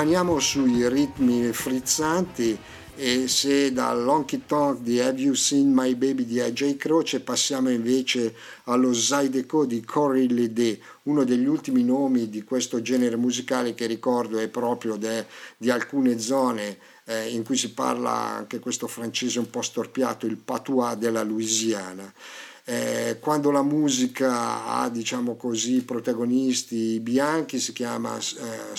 Rimaniamo 0.00 0.38
sui 0.38 0.88
ritmi 0.88 1.52
frizzanti 1.52 2.58
e 2.96 3.28
se 3.28 3.70
dall'honky 3.70 4.44
tonk 4.46 4.80
di 4.80 4.98
Have 4.98 5.20
You 5.20 5.34
Seen 5.34 5.70
My 5.74 5.94
Baby 5.94 6.24
di 6.24 6.40
AJ 6.40 6.76
Croce 6.78 7.20
passiamo 7.20 7.68
invece 7.68 8.34
allo 8.64 8.94
Zydeco 8.94 9.66
di 9.66 9.84
Cory 9.84 10.26
Ledé, 10.32 10.80
uno 11.02 11.22
degli 11.24 11.44
ultimi 11.44 11.84
nomi 11.84 12.30
di 12.30 12.44
questo 12.44 12.80
genere 12.80 13.16
musicale 13.16 13.74
che 13.74 13.84
ricordo 13.84 14.38
è 14.38 14.48
proprio 14.48 14.96
de- 14.96 15.26
di 15.58 15.68
alcune 15.68 16.18
zone 16.18 16.78
eh, 17.04 17.28
in 17.34 17.44
cui 17.44 17.58
si 17.58 17.74
parla 17.74 18.10
anche 18.10 18.58
questo 18.58 18.86
francese 18.86 19.38
un 19.38 19.50
po' 19.50 19.60
storpiato, 19.60 20.24
il 20.24 20.38
patois 20.38 20.96
della 20.96 21.22
Louisiana. 21.22 22.10
Eh, 22.64 23.18
quando 23.20 23.50
la 23.50 23.62
musica 23.62 24.64
ha, 24.64 24.88
diciamo 24.88 25.36
così, 25.36 25.82
protagonisti 25.82 27.00
bianchi 27.00 27.58
si 27.58 27.72
chiama 27.72 28.16
eh, 28.16 28.76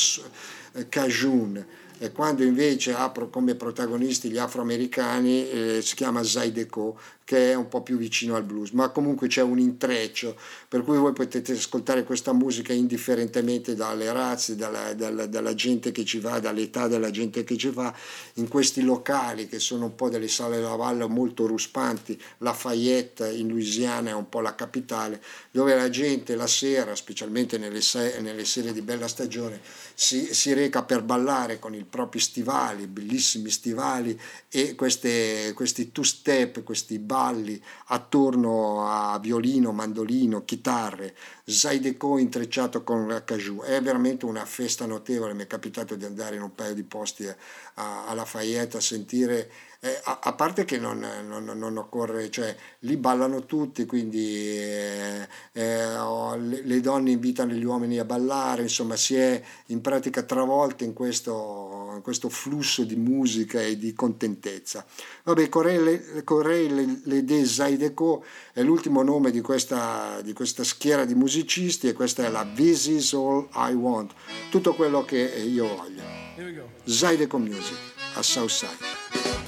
Cajun. 0.90 1.66
E 1.98 2.12
quando 2.12 2.44
invece 2.44 2.94
ha 2.94 3.10
pro- 3.10 3.30
come 3.30 3.54
protagonisti 3.54 4.30
gli 4.30 4.38
afroamericani 4.40 5.50
eh, 5.50 5.82
si 5.84 5.96
chiama 5.96 6.24
Zydeco 6.24 7.00
che 7.32 7.52
è 7.52 7.54
un 7.54 7.70
po' 7.70 7.82
più 7.82 7.96
vicino 7.96 8.36
al 8.36 8.44
blues, 8.44 8.72
ma 8.72 8.90
comunque 8.90 9.30
c'è 9.30 9.42
un 9.42 9.58
intreccio, 9.58 10.36
per 10.68 10.84
cui 10.84 10.98
voi 10.98 11.14
potete 11.14 11.54
ascoltare 11.54 12.04
questa 12.04 12.34
musica 12.34 12.74
indifferentemente 12.74 13.74
dalle 13.74 14.12
razze, 14.12 14.58
dalla, 14.58 14.94
dalla, 14.94 15.28
dalla 15.28 15.56
gente 15.56 15.94
che 15.94 16.04
ci 16.04 16.20
va, 16.20 16.40
dall'età 16.40 16.90
della 16.90 17.10
gente 17.10 17.46
che 17.46 17.56
ci 17.56 17.70
va, 17.70 17.96
in 18.34 18.50
questi 18.50 18.82
locali 18.82 19.48
che 19.48 19.60
sono 19.60 19.86
un 19.86 19.96
po' 19.96 20.10
delle 20.10 20.28
sale 20.28 20.60
da 20.60 20.76
ballo 20.76 21.08
molto 21.08 21.48
ruspanti, 21.48 22.22
Lafayette 22.40 23.32
in 23.32 23.48
Louisiana 23.48 24.10
è 24.10 24.14
un 24.14 24.28
po' 24.28 24.42
la 24.42 24.54
capitale, 24.54 25.24
dove 25.52 25.74
la 25.74 25.90
gente 25.90 26.36
la 26.36 26.48
sera, 26.48 26.96
specialmente 26.96 27.58
nelle, 27.58 27.80
se- 27.80 28.20
nelle 28.20 28.44
sere 28.44 28.74
di 28.74 28.82
bella 28.82 29.08
stagione, 29.08 29.62
si, 29.94 30.34
si 30.34 30.52
reca 30.52 30.84
per 30.84 31.02
ballare 31.02 31.60
con 31.60 31.74
i 31.76 31.86
propri 31.90 32.20
stivali, 32.20 32.88
bellissimi 32.88 33.50
stivali 33.50 34.20
e 34.50 34.76
queste, 34.76 35.54
questi 35.56 35.94
two-step, 35.94 36.64
questi 36.64 37.00
balli 37.22 37.62
attorno 37.88 38.88
a 38.90 39.20
violino, 39.20 39.72
mandolino, 39.72 40.44
chitarre, 40.44 41.16
Zydeco 41.46 42.18
intrecciato 42.18 42.84
con 42.84 43.22
cajou. 43.26 43.64
È 43.64 43.82
veramente 43.82 44.26
una 44.26 44.46
festa 44.46 44.86
notevole, 44.86 45.34
mi 45.34 45.44
è 45.44 45.48
capitato 45.48 45.96
di 45.96 46.06
andare 46.06 46.36
in 46.36 46.42
un 46.42 46.54
paio 46.56 46.74
di 46.74 46.84
posti 46.84 47.28
a, 47.28 48.08
a 48.08 48.14
Lafayette 48.14 48.78
a 48.78 48.82
sentire 48.82 49.50
eh, 49.84 50.00
a, 50.04 50.20
a, 50.22 50.34
parte 50.34 50.64
che 50.64 50.78
non, 50.78 51.04
non, 51.28 51.44
non, 51.44 51.78
occorre, 51.78 52.30
cioè 52.30 52.56
lì 52.82 52.98
ballano 52.98 53.48
tutti, 53.48 53.88
quindi 53.88 54.38
eh, 54.60 55.28
eh, 55.54 56.38
le, 56.38 56.62
le, 56.64 56.82
donne 56.82 57.10
invitano 57.10 57.54
gli 57.54 57.64
uomini 57.64 57.98
a 57.98 58.06
ballare, 58.06 58.62
insomma 58.62 58.96
si 58.96 59.16
è 59.16 59.42
in 59.68 59.82
pratica 59.82 60.22
travolti 60.22 60.84
in 60.84 60.94
questo, 60.94 61.94
in 61.96 62.02
questo 62.04 62.30
flusso 62.30 62.84
di 62.84 62.96
musica 62.96 63.60
e 63.60 63.76
di 63.76 63.92
contentezza. 63.94 64.86
Vabbè, 65.24 65.50
Correi 65.50 66.70
Le, 66.70 67.02
Le 67.04 67.24
De 67.24 67.44
Zaideco 67.44 68.24
è 68.54 68.62
l'ultimo 68.62 69.02
nome 69.02 69.32
di 69.32 69.42
questa, 69.42 70.22
di 70.22 70.34
questa 70.34 70.64
schiera 70.64 71.06
di 71.06 71.16
musicisti 71.32 71.88
e 71.88 71.94
questa 71.94 72.26
è 72.26 72.30
la 72.30 72.46
This 72.54 72.88
is 72.88 73.14
all 73.14 73.48
I 73.56 73.74
want, 73.74 74.12
tutto 74.50 74.74
quello 74.74 75.06
che 75.06 75.18
io 75.18 75.66
voglio. 75.66 76.70
Zydeco 76.84 77.38
Music 77.38 77.78
a 78.16 78.22
Southside. 78.22 79.41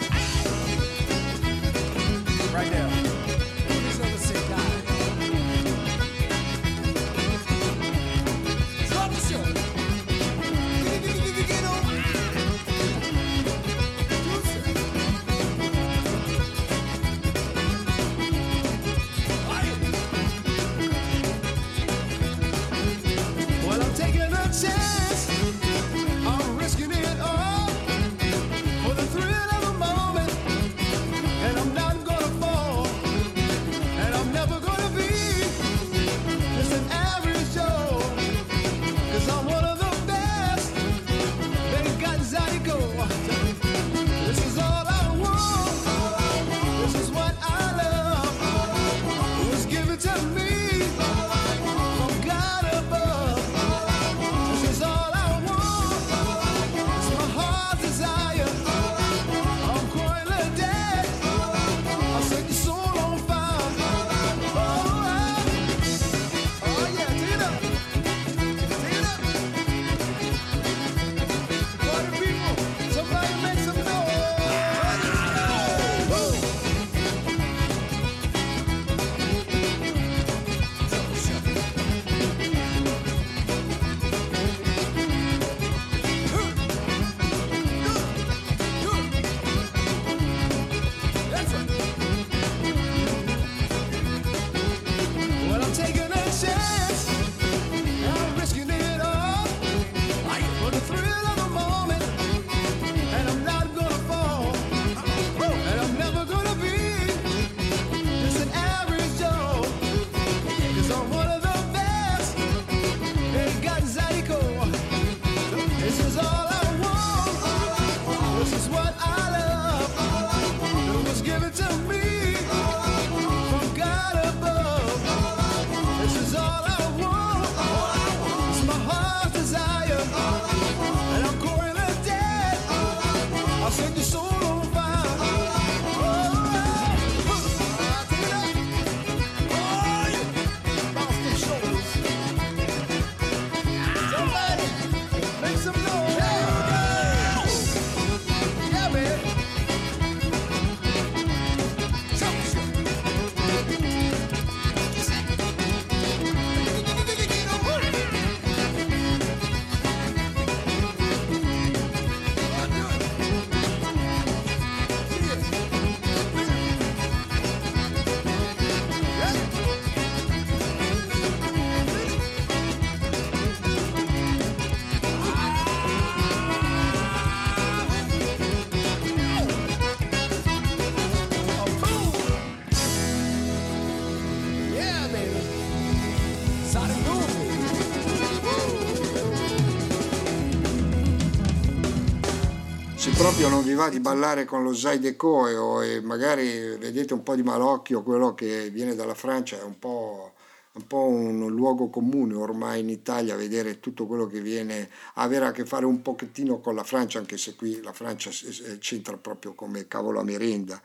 Proprio 193.23 193.47
non 193.47 193.63
vi 193.63 193.73
va 193.73 193.87
di 193.87 194.01
ballare 194.01 194.43
con 194.43 194.63
lo 194.63 194.73
Zydeco 194.73 195.47
e, 195.47 195.55
o- 195.55 195.81
e 195.81 196.01
magari 196.01 196.75
vedete 196.75 197.13
un 197.13 197.23
po' 197.23 197.35
di 197.35 197.41
malocchio 197.41 198.03
quello 198.03 198.33
che 198.33 198.69
viene 198.69 198.95
dalla 198.95 199.13
Francia, 199.13 199.57
è 199.57 199.63
un 199.63 199.79
po', 199.79 200.33
un 200.73 200.85
po' 200.87 201.05
un 201.07 201.49
luogo 201.49 201.89
comune 201.89 202.33
ormai 202.35 202.81
in 202.81 202.89
Italia 202.89 203.37
vedere 203.37 203.79
tutto 203.79 204.07
quello 204.07 204.27
che 204.27 204.41
viene 204.41 204.89
avere 205.13 205.45
a 205.45 205.51
che 205.53 205.65
fare 205.65 205.85
un 205.85 206.01
pochettino 206.01 206.59
con 206.59 206.75
la 206.75 206.83
Francia, 206.83 207.19
anche 207.19 207.37
se 207.37 207.55
qui 207.55 207.81
la 207.81 207.93
Francia 207.93 208.29
s- 208.29 208.77
c'entra 208.81 209.15
proprio 209.15 209.53
come 209.53 209.87
cavolo 209.87 210.19
a 210.19 210.23
merenda. 210.25 210.81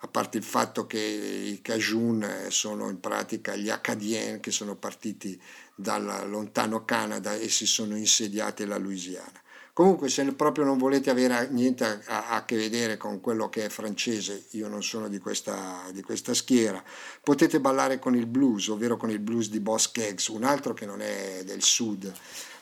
A 0.00 0.08
parte 0.08 0.36
il 0.36 0.44
fatto 0.44 0.86
che 0.86 0.98
i 1.00 1.62
Cajun 1.62 2.22
eh, 2.22 2.50
sono 2.50 2.90
in 2.90 3.00
pratica 3.00 3.56
gli 3.56 3.70
Acadiens 3.70 4.40
che 4.42 4.50
sono 4.50 4.76
partiti 4.76 5.40
dal 5.74 6.28
lontano 6.28 6.84
Canada 6.84 7.34
e 7.34 7.48
si 7.48 7.64
sono 7.64 7.96
insediati 7.96 8.64
alla 8.64 8.76
Louisiana. 8.76 9.40
Comunque, 9.78 10.08
se 10.08 10.24
proprio 10.32 10.64
non 10.64 10.76
volete 10.76 11.08
avere 11.08 11.46
niente 11.52 11.84
a, 11.84 12.00
a- 12.06 12.28
a 12.30 12.44
che 12.44 12.56
vedere 12.56 12.96
con 12.96 13.20
quello 13.20 13.48
che 13.48 13.66
è 13.66 13.68
francese, 13.68 14.46
io 14.50 14.66
non 14.66 14.82
sono 14.82 15.06
di 15.06 15.20
questa, 15.20 15.82
di 15.92 16.02
questa 16.02 16.34
schiera, 16.34 16.82
potete 17.22 17.60
ballare 17.60 18.00
con 18.00 18.16
il 18.16 18.26
blues, 18.26 18.66
ovvero 18.66 18.96
con 18.96 19.08
il 19.08 19.20
blues 19.20 19.48
di 19.48 19.60
Boss 19.60 19.92
Keggs, 19.92 20.26
un 20.30 20.42
altro 20.42 20.74
che 20.74 20.84
non 20.84 21.00
è 21.00 21.42
del 21.44 21.62
sud, 21.62 22.12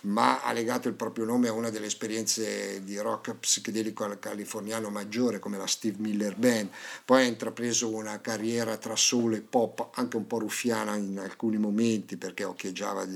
ma 0.03 0.43
ha 0.43 0.53
legato 0.53 0.89
il 0.89 0.95
proprio 0.95 1.25
nome 1.25 1.49
a 1.49 1.53
una 1.53 1.71
delle 1.71 1.87
esperienze 1.87 2.83
di 2.85 2.99
rock 2.99 3.35
psichedelico 3.37 4.05
californiano 4.19 4.91
maggiore 4.91 5.39
come 5.39 5.59
la 5.59 5.67
Steve 5.67 5.97
Miller 5.99 6.37
Band. 6.37 6.69
Poi 7.05 7.23
ha 7.23 7.27
intrapreso 7.27 7.89
una 7.89 8.21
carriera 8.21 8.77
tra 8.77 8.97
soul 8.97 9.35
e 9.35 9.41
pop 9.41 9.91
anche 9.95 10.17
un 10.17 10.27
po' 10.27 10.39
ruffiana 10.39 10.97
in 10.97 11.19
alcuni 11.19 11.57
momenti 11.57 12.17
perché 12.17 12.45
occhieggiava 12.45 13.03
a, 13.03 13.07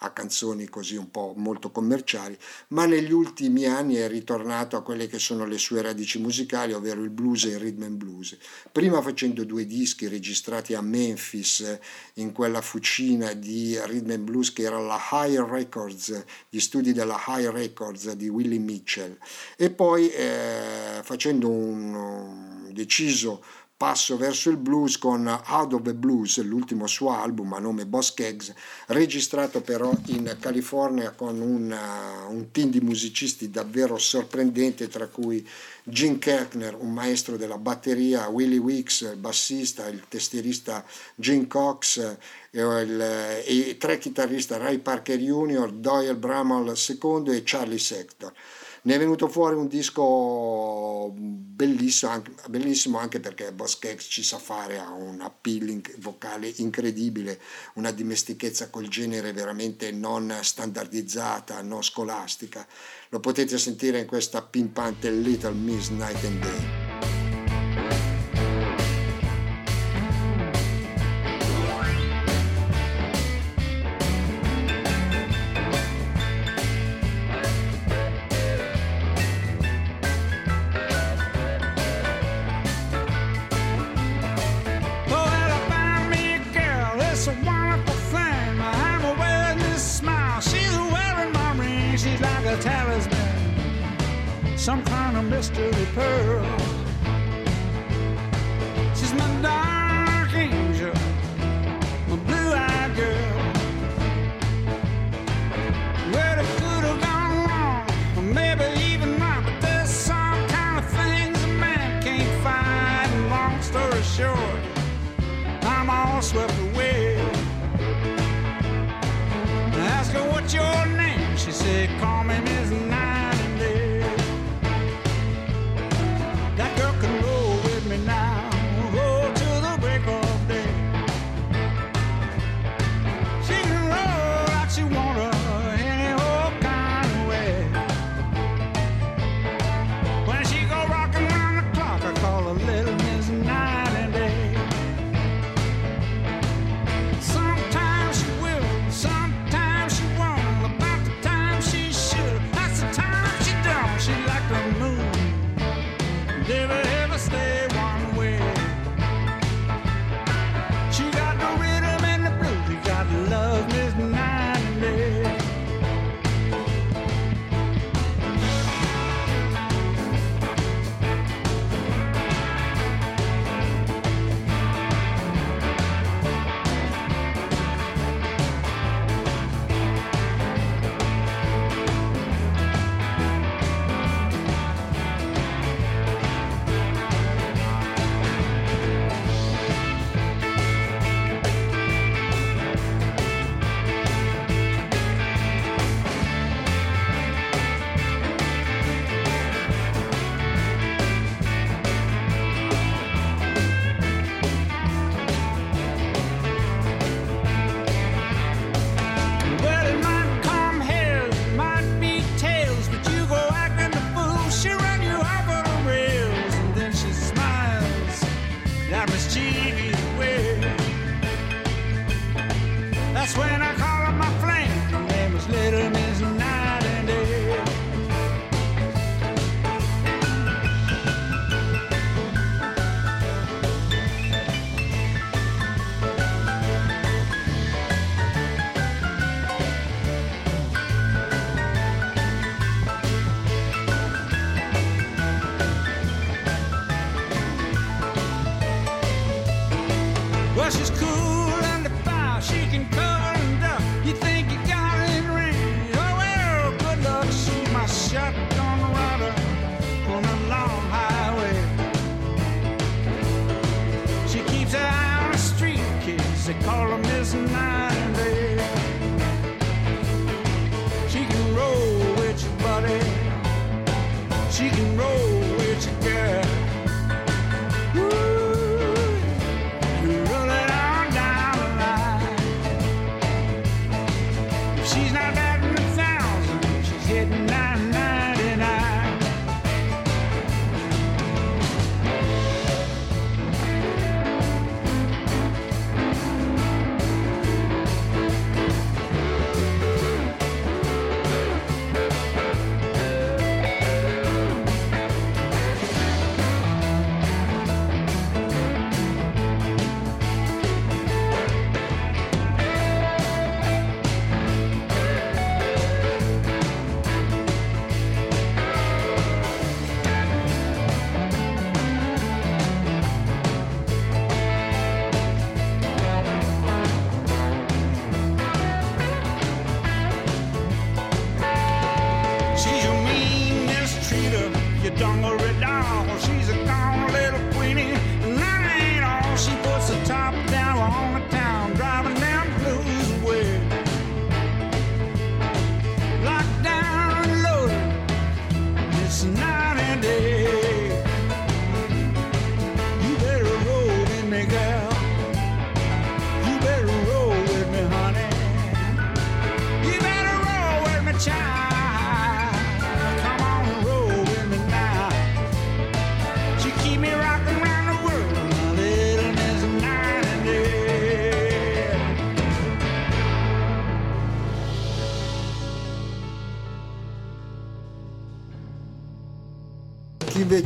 a 0.00 0.10
canzoni 0.10 0.68
così 0.68 0.96
un 0.96 1.10
po' 1.10 1.34
molto 1.36 1.70
commerciali, 1.70 2.36
ma 2.68 2.86
negli 2.86 3.12
ultimi 3.12 3.66
anni 3.66 3.96
è 3.96 4.08
ritornato 4.08 4.76
a 4.76 4.82
quelle 4.82 5.06
che 5.06 5.18
sono 5.18 5.44
le 5.44 5.58
sue 5.58 5.82
radici 5.82 6.18
musicali, 6.18 6.72
ovvero 6.72 7.02
il 7.02 7.10
blues 7.10 7.44
e 7.44 7.50
il 7.50 7.58
rhythm 7.58 7.82
and 7.82 7.96
blues. 7.96 8.36
Prima 8.72 9.00
facendo 9.02 9.44
due 9.44 9.66
dischi 9.66 10.08
registrati 10.08 10.74
a 10.74 10.80
Memphis 10.80 11.60
eh, 11.60 11.80
in 12.14 12.32
quella 12.32 12.60
fucina 12.60 13.32
di 13.32 13.78
rhythm 13.84 14.10
and 14.10 14.24
blues 14.24 14.52
che 14.52 14.62
era 14.62 14.78
la 14.80 15.00
High 15.10 15.38
Records, 15.38 16.05
gli 16.48 16.60
studi 16.60 16.92
della 16.92 17.22
High 17.26 17.48
Records 17.48 18.12
di 18.12 18.28
Willie 18.28 18.58
Mitchell. 18.58 19.16
E 19.56 19.70
poi 19.70 20.10
eh, 20.10 21.00
facendo 21.02 21.48
un, 21.48 21.94
un 21.94 22.72
deciso 22.72 23.42
passo 23.76 24.16
verso 24.16 24.48
il 24.48 24.56
blues 24.56 24.96
con 24.96 25.26
Out 25.26 25.72
of 25.74 25.82
the 25.82 25.94
Blues, 25.94 26.42
l'ultimo 26.42 26.86
suo 26.86 27.10
album 27.10 27.52
a 27.52 27.58
nome 27.58 27.84
Boss 27.84 28.14
Keggs, 28.14 28.52
registrato 28.86 29.60
però 29.60 29.92
in 30.06 30.36
California 30.40 31.10
con 31.10 31.40
un, 31.40 31.70
uh, 31.70 32.32
un 32.32 32.50
team 32.50 32.70
di 32.70 32.80
musicisti 32.80 33.50
davvero 33.50 33.98
sorprendente, 33.98 34.88
tra 34.88 35.08
cui 35.08 35.46
Gene 35.84 36.18
Kerkner, 36.18 36.74
un 36.74 36.92
maestro 36.92 37.36
della 37.36 37.58
batteria, 37.58 38.28
Willie 38.28 38.58
Weeks, 38.58 39.02
il 39.02 39.16
bassista, 39.16 39.86
il 39.88 40.02
tastierista 40.08 40.84
Gene 41.14 41.46
Cox 41.46 42.16
eh, 42.50 43.44
i 43.48 43.76
tre 43.76 43.98
chitarristi 43.98 44.56
Ray 44.56 44.78
Parker 44.78 45.18
Jr., 45.18 45.72
Doyle 45.72 46.16
Bramall 46.16 46.74
II 46.74 47.36
e 47.36 47.42
Charlie 47.44 47.78
Sector. 47.78 48.32
Ne 48.86 48.94
è 48.94 48.98
venuto 48.98 49.26
fuori 49.26 49.56
un 49.56 49.66
disco 49.66 51.12
bellissimo 51.12 52.12
anche, 52.12 52.32
bellissimo 52.46 52.98
anche 52.98 53.18
perché 53.18 53.52
Keggs 53.52 54.06
ci 54.08 54.22
sa 54.22 54.38
fare, 54.38 54.78
ha 54.78 54.92
un 54.92 55.20
appealing 55.22 55.98
vocale 55.98 56.52
incredibile, 56.58 57.40
una 57.74 57.90
dimestichezza 57.90 58.70
col 58.70 58.86
genere 58.86 59.32
veramente 59.32 59.90
non 59.90 60.32
standardizzata, 60.40 61.62
non 61.62 61.82
scolastica. 61.82 62.64
Lo 63.08 63.18
potete 63.18 63.58
sentire 63.58 63.98
in 63.98 64.06
questa 64.06 64.40
pimpante 64.40 65.10
Little 65.10 65.54
Miss 65.54 65.88
Night 65.88 66.24
and 66.24 66.40
Day. 66.40 66.85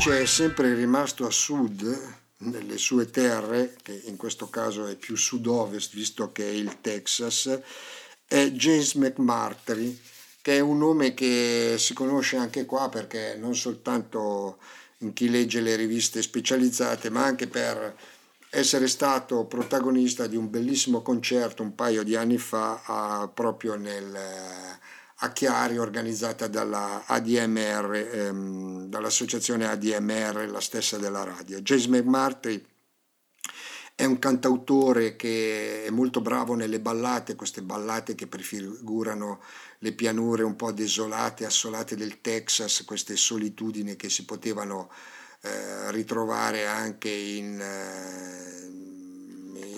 Invece 0.03 0.23
è 0.23 0.27
sempre 0.27 0.73
rimasto 0.73 1.27
a 1.27 1.31
sud, 1.31 2.15
nelle 2.39 2.79
sue 2.79 3.11
terre, 3.11 3.77
che 3.83 4.01
in 4.07 4.17
questo 4.17 4.49
caso 4.49 4.87
è 4.87 4.97
più 4.97 5.15
sud-ovest 5.15 5.95
visto 5.95 6.33
che 6.33 6.49
è 6.49 6.53
il 6.53 6.81
Texas, 6.81 7.61
è 8.27 8.47
James 8.47 8.95
McMurtry, 8.95 10.01
che 10.41 10.57
è 10.57 10.61
un 10.61 10.79
nome 10.79 11.13
che 11.13 11.75
si 11.77 11.93
conosce 11.93 12.39
anche 12.39 12.65
qua 12.65 12.89
perché 12.89 13.37
non 13.39 13.55
soltanto 13.55 14.57
in 15.01 15.13
chi 15.13 15.29
legge 15.29 15.61
le 15.61 15.77
riviste 15.77 16.23
specializzate, 16.23 17.11
ma 17.11 17.25
anche 17.25 17.47
per 17.47 17.95
essere 18.49 18.89
stato 18.89 19.45
protagonista 19.45 20.27
di 20.27 20.37
un 20.37 20.49
bellissimo 20.49 21.03
concerto 21.03 21.63
un 21.63 21.75
paio 21.75 22.03
di 22.05 22.17
anni 22.17 22.39
fa 22.39 22.81
a- 22.87 23.29
proprio 23.29 23.75
nel, 23.75 24.19
a 25.23 25.33
Chiari 25.33 25.77
organizzata 25.79 26.47
dalla 26.47 27.05
ADMR, 27.07 27.95
ehm, 27.95 28.87
dall'associazione 28.87 29.67
ADMR, 29.67 30.49
la 30.51 30.61
stessa 30.61 30.97
della 30.97 31.25
radio. 31.25 31.61
James 31.61 31.87
McMurtry 31.87 32.65
è 33.95 34.05
un 34.05 34.19
cantautore 34.19 35.17
che 35.17 35.85
è 35.85 35.91
molto 35.91 36.23
bravo 36.23 36.55
nelle 36.55 36.81
ballate, 36.81 37.35
queste 37.35 37.61
ballate 37.61 38.15
che 38.15 38.27
prefigurano 38.27 39.43
le 39.81 39.93
pianure 39.93 40.43
un 40.43 40.57
po' 40.57 40.73
desolate, 40.73 41.45
assolate 41.45 41.97
del 41.97 42.23
Texas, 42.23 42.85
queste 42.87 43.15
solitudini 43.17 43.97
che 43.97 44.09
si 44.09 44.25
potevano 44.25 44.91
eh, 45.43 45.91
ritrovare 45.91 46.67
anche 46.67 47.11
in, 47.11 47.61
eh, 47.61 48.71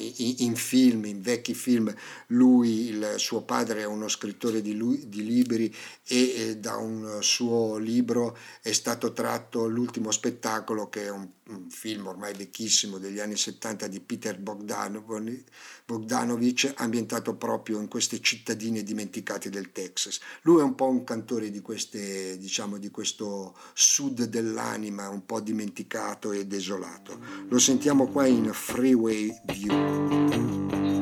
in- 0.03 0.35
in 0.39 0.57
film, 0.57 1.05
in 1.07 1.21
vecchi 1.21 1.55
film. 1.55 1.93
Lui, 2.29 2.89
il 2.89 3.15
suo 3.17 3.43
padre 3.43 3.81
è 3.83 3.87
uno 3.87 4.09
scrittore 4.09 4.61
di, 4.63 4.75
lui- 4.75 5.09
di 5.09 5.25
libri 5.25 5.75
e 6.07 6.49
eh, 6.51 6.57
da 6.57 6.77
un 6.77 7.19
suo 7.21 7.77
libro 7.77 8.37
è 8.63 8.73
stato 8.73 9.13
tratto 9.13 9.67
l'ultimo 9.67 10.11
spettacolo 10.11 10.89
che 10.89 11.05
è 11.05 11.11
un, 11.11 11.29
un 11.49 11.69
film 11.71 12.07
ormai 12.07 12.35
vecchissimo 12.35 12.99
degli 12.99 13.19
anni 13.21 13.37
70 13.37 13.87
di 13.87 14.01
Peter 14.01 14.39
Bogdanov- 14.39 15.45
Bogdanovich 15.85 16.73
ambientato 16.77 17.35
proprio 17.35 17.81
in 17.81 17.89
queste 17.89 18.21
cittadine 18.21 18.83
dimenticate 18.83 19.51
del 19.51 19.73
Texas. 19.73 20.21
Lui 20.43 20.61
è 20.61 20.63
un 20.65 20.75
po' 20.75 20.89
un 20.89 21.05
cantore 21.05 21.51
di 21.51 21.61
queste, 21.61 22.39
diciamo, 22.39 22.79
di 22.79 22.91
questo 22.91 23.57
sud 23.75 24.25
dell'anima 24.25 25.09
un 25.09 25.25
po' 25.27 25.41
dimenticato 25.41 26.33
e 26.33 26.47
desolato. 26.47 27.19
Lo 27.49 27.59
sentiamo 27.59 28.09
qua 28.09 28.27
in 28.27 28.51
Freeway 28.53 29.31
View. 29.45 29.92
Thank 29.93 30.35
you. 30.35 31.02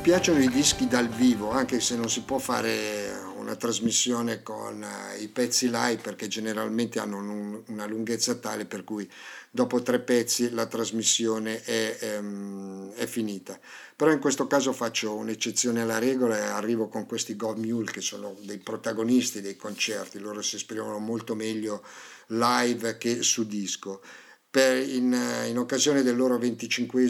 Piacciono 0.00 0.40
i 0.40 0.48
dischi 0.48 0.88
dal 0.88 1.08
vivo, 1.08 1.50
anche 1.50 1.78
se 1.78 1.94
non 1.94 2.08
si 2.08 2.22
può 2.22 2.38
fare 2.38 3.12
una 3.36 3.54
trasmissione 3.54 4.42
con 4.42 4.82
eh, 4.82 5.20
i 5.20 5.28
pezzi 5.28 5.66
live 5.66 5.98
perché 6.02 6.26
generalmente 6.26 6.98
hanno 6.98 7.18
un- 7.18 7.62
una 7.66 7.84
lunghezza 7.84 8.34
tale 8.36 8.64
per 8.64 8.82
cui 8.82 9.08
dopo 9.50 9.82
tre 9.82 10.00
pezzi 10.00 10.50
la 10.50 10.66
trasmissione 10.66 11.62
è, 11.62 11.98
ehm, 12.00 12.92
è 12.94 13.06
finita. 13.06 13.58
Però 13.94 14.10
in 14.10 14.20
questo 14.20 14.46
caso 14.46 14.72
faccio 14.72 15.14
un'eccezione 15.16 15.82
alla 15.82 15.98
regola 15.98 16.38
e 16.38 16.42
arrivo 16.42 16.88
con 16.88 17.04
questi 17.04 17.36
Gov 17.36 17.58
Mule 17.58 17.90
che 17.90 18.00
sono 18.00 18.34
dei 18.40 18.58
protagonisti 18.58 19.42
dei 19.42 19.56
concerti, 19.56 20.18
loro 20.18 20.40
si 20.40 20.56
esprimono 20.56 20.98
molto 20.98 21.34
meglio 21.34 21.84
live 22.28 22.96
che 22.96 23.22
su 23.22 23.46
disco. 23.46 24.00
In, 24.52 25.16
in 25.46 25.58
occasione 25.58 26.02
del 26.02 26.16
loro 26.16 26.36
25 26.36 27.06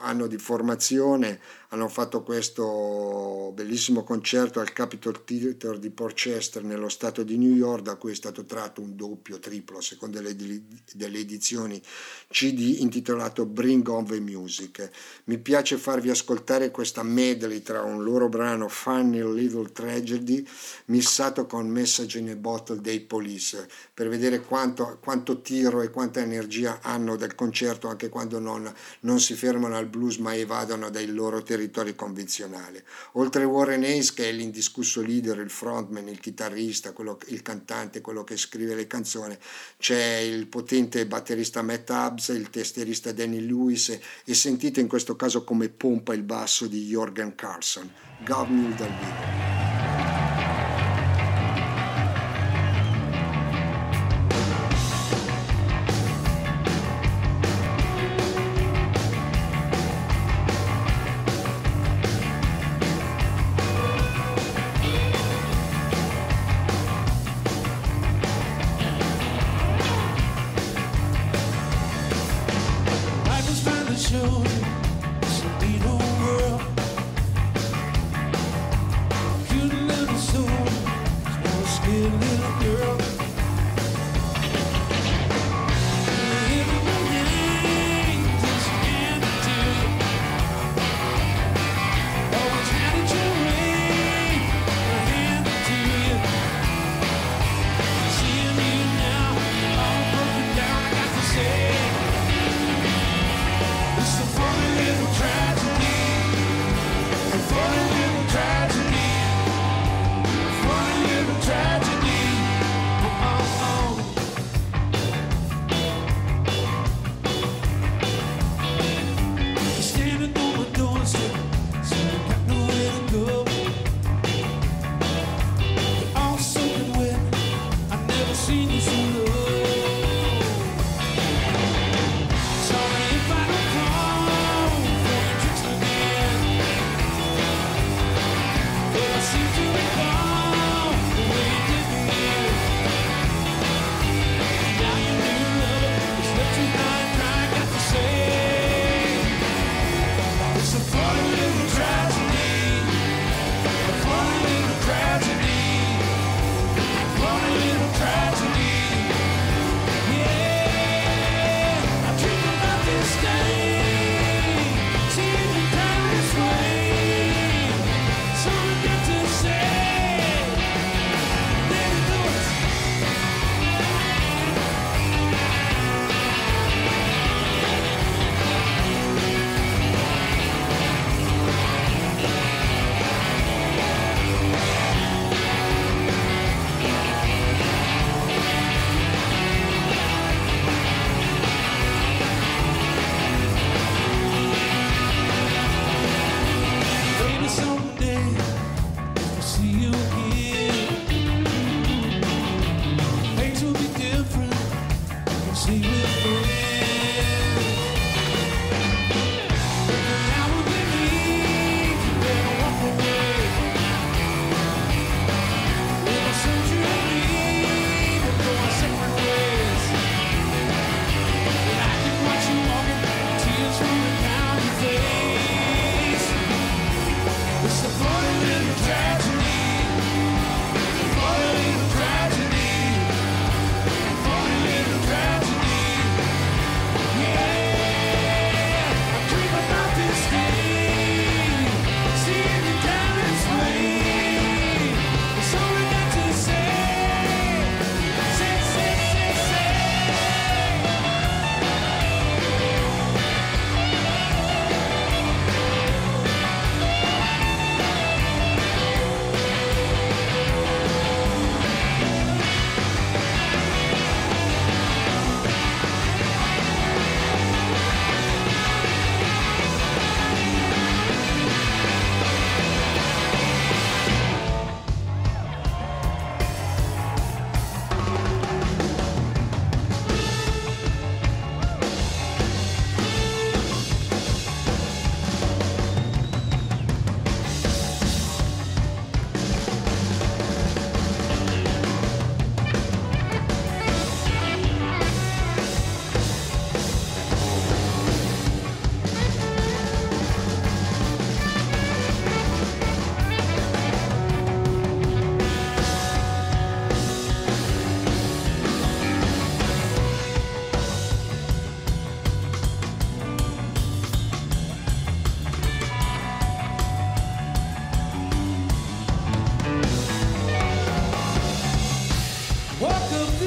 anno 0.00 0.26
di 0.26 0.36
formazione 0.36 1.38
hanno 1.70 1.88
fatto 1.88 2.22
questo 2.22 3.50
bellissimo 3.54 4.04
concerto 4.04 4.60
al 4.60 4.72
Capitol 4.72 5.24
Theatre 5.24 5.78
di 5.80 5.90
Portchester 5.90 6.62
nello 6.62 6.88
stato 6.88 7.24
di 7.24 7.36
New 7.36 7.54
York 7.54 7.82
da 7.82 7.96
cui 7.96 8.12
è 8.12 8.14
stato 8.14 8.44
tratto 8.44 8.80
un 8.80 8.94
doppio, 8.94 9.40
triplo, 9.40 9.78
a 9.78 9.82
seconda 9.82 10.20
delle, 10.20 10.62
delle 10.94 11.18
edizioni 11.18 11.82
CD 12.28 12.76
intitolato 12.78 13.46
Bring 13.46 13.86
On 13.88 14.06
the 14.06 14.20
Music. 14.20 14.90
Mi 15.24 15.38
piace 15.38 15.76
farvi 15.76 16.10
ascoltare 16.10 16.70
questa 16.70 17.02
medley 17.02 17.62
tra 17.62 17.82
un 17.82 18.04
loro 18.04 18.28
brano 18.28 18.68
Funny 18.68 19.22
Little 19.34 19.72
Tragedy 19.72 20.46
missato 20.86 21.46
con 21.46 21.68
Message 21.68 22.18
in 22.18 22.30
a 22.30 22.36
Bottle 22.36 22.80
dei 22.80 23.00
Police 23.00 23.68
per 23.92 24.08
vedere 24.08 24.40
quanto, 24.40 24.98
quanto 25.02 25.40
tiro 25.40 25.82
e 25.82 25.90
quanta 25.90 26.20
energia 26.20 26.78
hanno 26.82 27.16
del 27.16 27.34
concerto 27.34 27.88
anche 27.88 28.08
quando 28.08 28.38
non, 28.38 28.72
non 29.00 29.18
si 29.18 29.34
fermano 29.34 29.76
al 29.76 29.86
blues 29.86 30.18
ma 30.18 30.34
evadono 30.34 30.90
dai 30.90 31.06
loro 31.06 31.42
territori 31.42 31.55
convenzionali. 31.94 32.82
Oltre 33.12 33.42
a 33.42 33.46
Warren 33.46 33.82
Hayes 33.82 34.12
che 34.12 34.28
è 34.28 34.32
l'indiscusso 34.32 35.00
leader, 35.00 35.38
il 35.38 35.50
frontman, 35.50 36.08
il 36.08 36.20
chitarrista, 36.20 36.92
quello- 36.92 37.18
il 37.28 37.42
cantante, 37.42 38.00
quello 38.00 38.24
che 38.24 38.36
scrive 38.36 38.74
le 38.74 38.86
canzoni, 38.86 39.36
c'è 39.78 40.16
il 40.16 40.46
potente 40.46 41.06
batterista 41.06 41.62
Matt 41.62 41.90
Hubbs, 41.90 42.28
il 42.28 42.50
tastierista 42.50 43.12
Danny 43.12 43.40
Lewis 43.40 43.98
e, 44.24 44.34
sentite 44.34 44.80
in 44.80 44.88
questo 44.88 45.16
caso 45.16 45.44
come 45.44 45.68
pompa 45.68 46.14
il 46.14 46.22
basso 46.22 46.66
di 46.66 46.86
Jorgen 46.86 47.34
Carlson, 47.34 47.90
Governor 48.24 48.74
dal 48.74 48.88
vivo. 48.88 49.75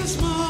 small 0.09 0.48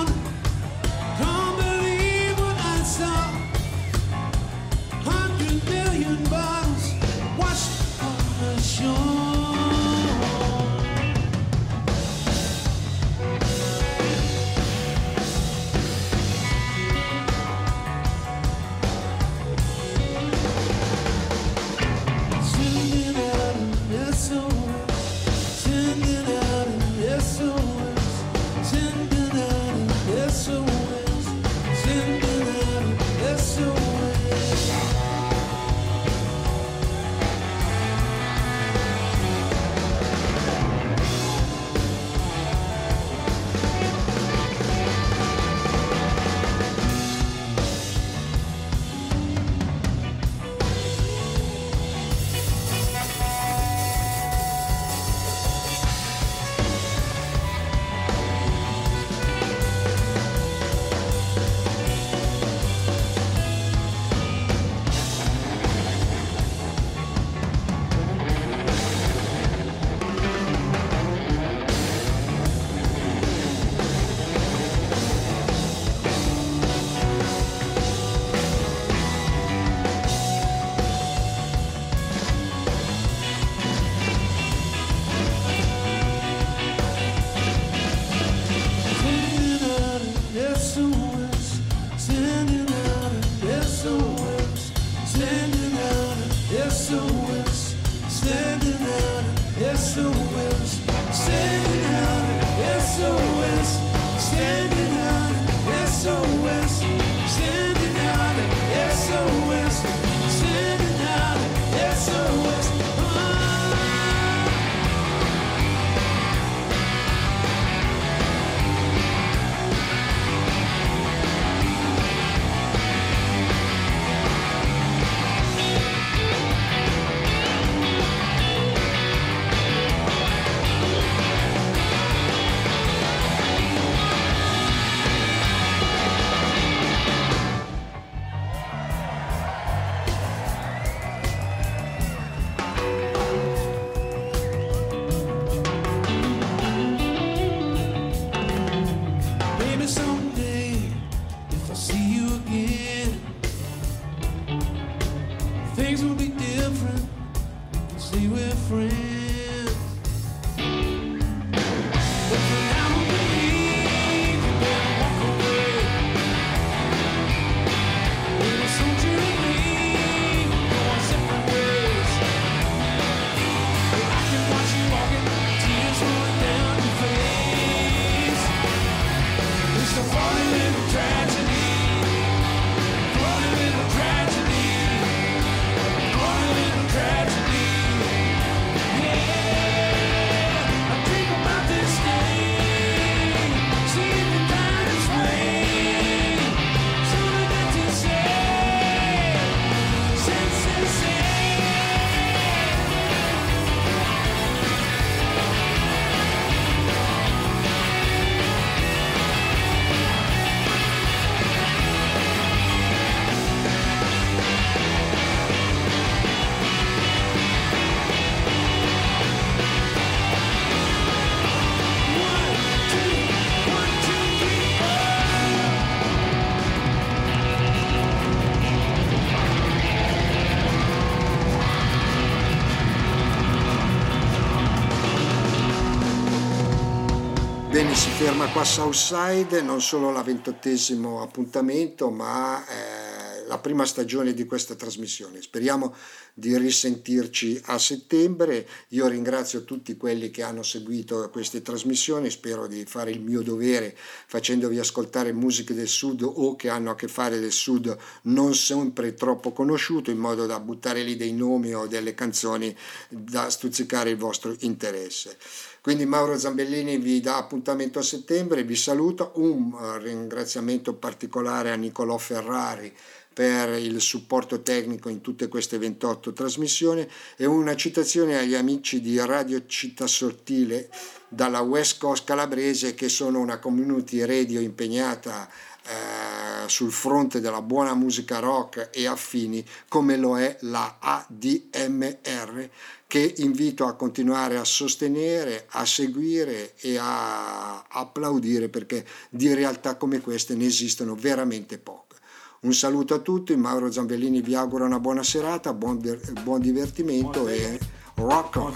ferma 238.20 238.52
qua 238.52 238.66
Southside, 238.66 239.62
non 239.62 239.82
solo 239.82 240.12
la 240.12 240.22
ventottesimo 240.22 241.22
appuntamento, 241.22 242.10
ma 242.10 242.62
eh, 242.68 243.48
la 243.48 243.60
prima 243.60 243.86
stagione 243.86 244.34
di 244.34 244.46
questa 244.46 244.76
trasmissione. 244.76 245.42
Speriamo 245.42 245.96
di 246.34 246.58
risentirci 246.58 247.62
a 247.66 247.78
settembre. 247.78 248.68
Io 248.90 249.08
ringrazio 249.08 249.64
tutti 249.64 249.96
quelli 249.96 250.32
che 250.32 250.44
hanno 250.44 250.64
seguito 250.64 251.30
queste 251.30 251.62
trasmissioni, 251.62 252.30
spero 252.30 252.68
di 252.68 252.84
fare 252.86 253.12
il 253.12 253.22
mio 253.22 253.42
dovere 253.42 253.96
facendovi 253.96 254.78
ascoltare 254.80 255.32
musiche 255.32 255.74
del 255.74 255.88
sud 255.88 256.22
o 256.22 256.58
che 256.58 256.68
hanno 256.68 256.92
a 256.92 256.96
che 256.96 257.08
fare 257.08 257.40
del 257.40 257.54
sud 257.54 257.96
non 258.24 258.54
sempre 258.54 259.14
troppo 259.14 259.54
conosciuto, 259.54 260.12
in 260.12 260.18
modo 260.18 260.46
da 260.46 260.60
buttare 260.60 261.04
lì 261.04 261.16
dei 261.16 261.32
nomi 261.32 261.74
o 261.74 261.88
delle 261.88 262.14
canzoni 262.14 262.76
da 263.08 263.50
stuzzicare 263.50 264.10
il 264.10 264.18
vostro 264.18 264.54
interesse. 264.60 265.38
Quindi 265.82 266.06
Mauro 266.06 266.38
Zambellini 266.38 266.98
vi 266.98 267.22
dà 267.22 267.38
appuntamento 267.38 268.00
a 268.00 268.04
settembre, 268.04 268.64
vi 268.64 268.76
saluto, 268.76 269.32
Un 269.36 269.72
eh, 269.74 270.00
ringraziamento 270.00 270.94
particolare 270.94 271.72
a 271.72 271.76
Nicolò 271.76 272.18
Ferrari 272.18 272.94
per 273.40 273.78
il 273.78 274.02
supporto 274.02 274.62
tecnico 274.62 275.08
in 275.08 275.22
tutte 275.22 275.48
queste 275.48 275.78
28 275.78 276.34
trasmissioni 276.34 277.08
e 277.38 277.46
una 277.46 277.74
citazione 277.76 278.38
agli 278.38 278.54
amici 278.54 279.00
di 279.00 279.18
Radio 279.18 279.66
Città 279.66 280.08
Sottile 280.08 280.90
dalla 281.30 281.62
West 281.62 282.00
Coast 282.00 282.26
calabrese 282.26 282.96
che 282.96 283.08
sono 283.08 283.40
una 283.40 283.60
community 283.60 284.26
radio 284.26 284.60
impegnata 284.60 285.50
eh, 285.90 286.70
sul 286.70 286.92
fronte 286.92 287.42
della 287.42 287.64
buona 287.64 287.96
musica 287.96 288.38
rock 288.38 288.90
e 288.94 289.08
affini 289.08 289.66
come 289.88 290.18
lo 290.18 290.38
è 290.38 290.56
la 290.62 290.98
ADMR 291.00 292.70
che 293.08 293.34
invito 293.38 293.88
a 293.88 293.96
continuare 293.96 294.58
a 294.58 294.64
sostenere, 294.64 295.66
a 295.70 295.84
seguire 295.84 296.76
e 296.80 296.98
a 297.00 297.84
applaudire 297.88 298.70
perché 298.70 299.04
di 299.32 299.52
realtà 299.52 299.96
come 299.96 300.22
queste 300.22 300.54
ne 300.54 300.68
esistono 300.68 301.16
veramente 301.16 301.80
poche. 301.80 302.18
Un 302.62 302.74
saluto 302.74 303.16
a 303.16 303.20
tutti, 303.20 303.56
Mauro 303.56 303.92
Zambellini 303.92 304.42
vi 304.42 304.54
augura 304.54 304.86
una 304.86 305.00
buona 305.00 305.24
serata, 305.24 305.74
buon, 305.74 306.00
buon 306.44 306.60
divertimento 306.60 307.48
e 307.48 307.80
rock 308.16 308.56
on! 308.58 308.76